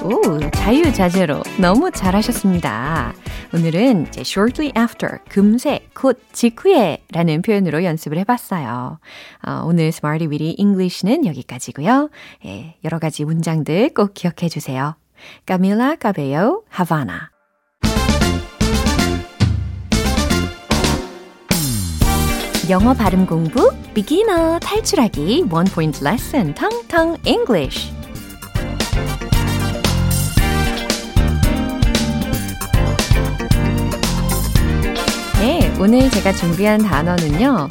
오, 0.02 0.40
자유자재로 0.50 1.42
너무 1.60 1.90
잘하셨습니다. 1.90 3.12
오늘은 3.52 4.06
이제 4.08 4.22
shortly 4.22 4.72
after, 4.78 5.18
금세, 5.28 5.80
곧 5.94 6.18
직후에 6.32 7.04
라는 7.12 7.42
표현으로 7.42 7.84
연습을 7.84 8.16
해봤어요. 8.18 8.98
어, 9.46 9.62
오늘 9.66 9.86
Smarty 9.86 10.28
Weedy 10.28 10.54
English는 10.58 11.26
여기까지고요. 11.26 12.08
예, 12.46 12.76
여러 12.84 12.98
가지 12.98 13.24
문장들 13.24 13.92
꼭 13.92 14.14
기억해 14.14 14.48
주세요. 14.48 14.94
Camila 15.46 15.96
Cabello, 16.00 16.62
Havana. 16.72 17.39
영어 22.70 22.94
발음 22.94 23.26
공부, 23.26 23.72
비기너 23.94 24.60
탈출하기, 24.60 25.46
원 25.50 25.64
포인트 25.64 26.04
레슨, 26.04 26.54
텅텅 26.54 27.16
English. 27.26 27.92
네, 35.40 35.76
오늘 35.80 36.08
제가 36.10 36.32
준비한 36.32 36.80
단어는요. 36.80 37.66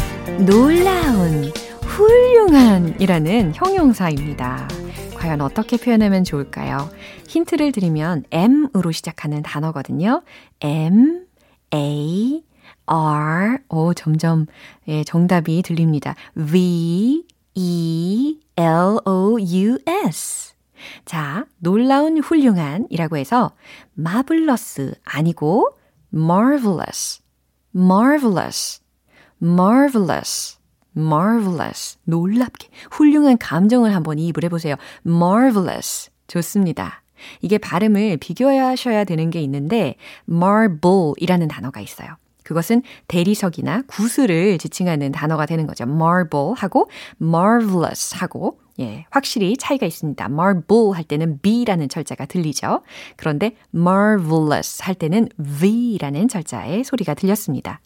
놀라운, 0.45 1.45
훌륭한 1.81 2.99
이라는 2.99 3.53
형용사입니다. 3.55 4.67
과연 5.15 5.39
어떻게 5.39 5.77
표현하면 5.77 6.25
좋을까요? 6.25 6.89
힌트를 7.25 7.71
드리면 7.71 8.25
M으로 8.31 8.91
시작하는 8.91 9.43
단어거든요. 9.43 10.23
M, 10.59 11.25
A, 11.73 12.43
R. 12.89 13.59
오, 13.69 13.93
점점, 13.93 14.47
예, 14.87 15.03
정답이 15.03 15.61
들립니다. 15.61 16.15
V, 16.35 17.23
E, 17.53 18.39
L, 18.57 18.97
O, 19.05 19.37
U, 19.39 19.77
S. 19.85 20.53
자, 21.05 21.45
놀라운 21.59 22.19
훌륭한 22.19 22.87
이라고 22.89 23.17
해서 23.17 23.51
마블러스 23.93 24.95
아니고 25.03 25.77
marvelous, 26.13 27.21
marvelous, 27.75 28.81
marvelous, 29.41 30.57
marvelous. 30.97 31.97
놀랍게 32.05 32.69
훌륭한 32.91 33.37
감정을 33.37 33.93
한번 33.93 34.17
이입을 34.19 34.43
해보세요. 34.43 34.75
marvelous. 35.05 36.09
좋습니다. 36.27 37.03
이게 37.41 37.57
발음을 37.57 38.17
비교하셔야 38.17 39.03
되는 39.03 39.29
게 39.29 39.41
있는데 39.41 39.95
marble이라는 40.29 41.47
단어가 41.49 41.81
있어요. 41.81 42.15
그것은 42.49 42.81
대리석이나 43.07 43.83
구슬을 43.85 44.57
지칭하는 44.57 45.11
단어가 45.11 45.45
되는 45.45 45.67
거죠. 45.67 45.83
marble 45.83 46.53
하고 46.55 46.89
marvelous 47.21 48.15
하고 48.15 48.57
예, 48.79 49.05
확실히 49.11 49.55
차이가 49.55 49.85
있습니다. 49.85 50.25
marble 50.25 50.93
할 50.95 51.03
때는 51.03 51.39
B라는 51.43 51.89
철자가 51.89 52.25
들리죠. 52.25 52.81
그런데 53.17 53.51
marvelous 53.75 54.81
할 54.81 54.95
때는 54.95 55.29
V라는 55.59 56.27
철자의 56.27 56.83
소리가 56.83 57.13
들렸습니다. 57.13 57.81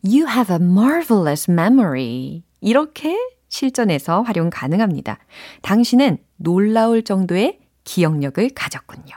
You 0.04 0.28
have 0.28 0.54
a 0.54 0.60
marvelous 0.62 1.50
memory. 1.50 2.44
이렇게 2.62 3.18
실전에서 3.48 4.22
활용 4.22 4.48
가능합니다. 4.48 5.18
당신은 5.60 6.16
놀라울 6.36 7.02
정도의 7.02 7.58
기억력을 7.84 8.48
가졌군요. 8.54 9.14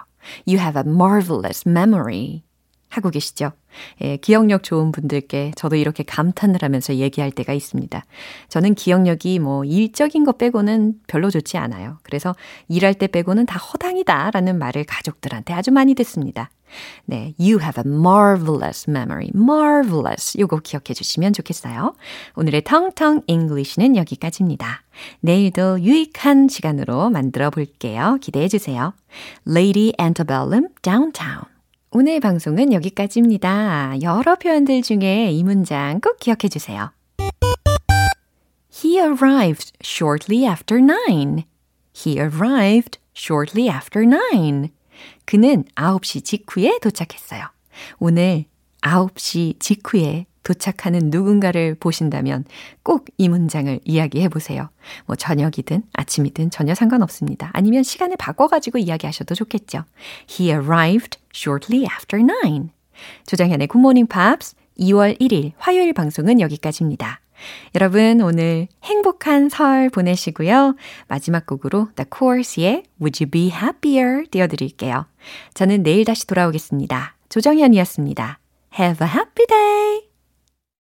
You 0.48 0.60
have 0.60 0.78
a 0.78 0.84
marvelous 0.86 1.64
memory. 1.68 2.44
하고 2.90 3.10
계시죠? 3.10 3.52
예, 4.02 4.18
기억력 4.18 4.64
좋은 4.64 4.92
분들께 4.92 5.52
저도 5.56 5.76
이렇게 5.76 6.04
감탄을 6.04 6.60
하면서 6.62 6.96
얘기할 6.96 7.32
때가 7.32 7.54
있습니다. 7.54 8.04
저는 8.48 8.76
기억력이 8.76 9.40
뭐 9.40 9.66
일적인 9.66 10.24
것 10.24 10.38
빼고는 10.38 11.00
별로 11.08 11.30
좋지 11.30 11.58
않아요. 11.58 12.00
그래서 12.04 12.34
일할 12.68 12.94
때 12.94 13.08
빼고는 13.08 13.46
다 13.46 13.60
허당이다 13.60 14.32
라는 14.32 14.58
말을 14.58 14.86
가족들한테 14.86 15.54
아주 15.54 15.72
많이 15.72 15.94
듣습니다. 15.96 16.50
네, 17.06 17.34
you 17.40 17.60
have 17.62 17.82
a 17.86 17.86
marvelous 17.86 18.90
memory. 18.90 19.30
marvelous. 19.36 20.38
요거 20.40 20.60
기억해 20.60 20.94
주시면 20.94 21.34
좋겠어요. 21.34 21.96
오늘의 22.36 22.64
텅텅 22.64 23.22
English는 23.28 23.96
여기까지입니다. 23.96 24.84
내일도 25.22 25.80
유익한 25.82 26.48
시간으로 26.48 27.10
만들어 27.10 27.50
볼게요. 27.50 28.18
기대해 28.22 28.48
주세요. 28.48 28.94
Lady 29.48 29.94
Antebellum 30.00 30.68
Downtown. 30.82 31.55
오늘 31.98 32.20
방송은 32.20 32.74
여기까지입니다. 32.74 34.02
여러 34.02 34.36
표현들 34.36 34.82
중에 34.82 35.32
이 35.32 35.46
문장 35.46 36.02
꼭 36.02 36.18
기억해 36.20 36.50
주세요. 36.52 36.92
He 38.70 38.98
arrived 39.00 39.72
shortly 39.82 40.46
after 40.46 40.84
nine. 40.84 41.46
He 41.96 42.20
arrived 42.20 43.00
shortly 43.16 43.74
after 43.74 44.06
nine. 44.06 44.72
그는 45.24 45.64
9시 45.76 46.26
직후에 46.26 46.80
도착했어요. 46.82 47.46
오늘 48.00 48.44
9시 48.82 49.62
직후에 49.62 50.26
도착하는 50.46 51.10
누군가를 51.10 51.76
보신다면 51.76 52.46
꼭 52.84 53.06
이 53.18 53.30
문장을 53.30 53.80
이야기해 53.86 54.30
보세요. 54.30 54.70
뭐 55.06 55.16
저녁이든 55.16 55.84
아침이든 55.94 56.50
전혀 56.52 56.76
상관없습니다. 56.76 57.50
아니면 57.54 57.84
시간을 57.84 58.18
바꿔가지고 58.18 58.78
이야기하셔도 58.78 59.36
좋겠죠. 59.36 59.84
He 60.30 60.52
arrived 60.52 61.18
shortly 61.34 61.84
after 61.86 62.26
9. 62.44 62.70
조장현의 63.26 63.68
굿모닝 63.68 64.08
팝스 64.08 64.56
2월 64.80 65.20
1일 65.20 65.54
화요일 65.58 65.94
방송은 65.94 66.42
여기까지입니다. 66.42 67.22
여러분 67.76 68.22
오늘 68.22 68.68
행복한 68.84 69.50
설 69.50 69.90
보내시고요. 69.90 70.76
마지막 71.08 71.46
곡으로 71.46 71.90
The 71.96 72.08
Course의 72.14 72.84
Would 73.02 73.24
You 73.24 73.32
Be 73.32 73.52
Happier 73.52 74.26
띄워드릴게요. 74.32 75.06
저는 75.54 75.84
내일 75.84 76.06
다시 76.06 76.28
돌아오겠습니다. 76.28 77.16
조정현이었습니다. 77.30 78.40
Have 78.80 79.08
a 79.08 79.14
happy 79.14 79.46
day! 79.48 80.05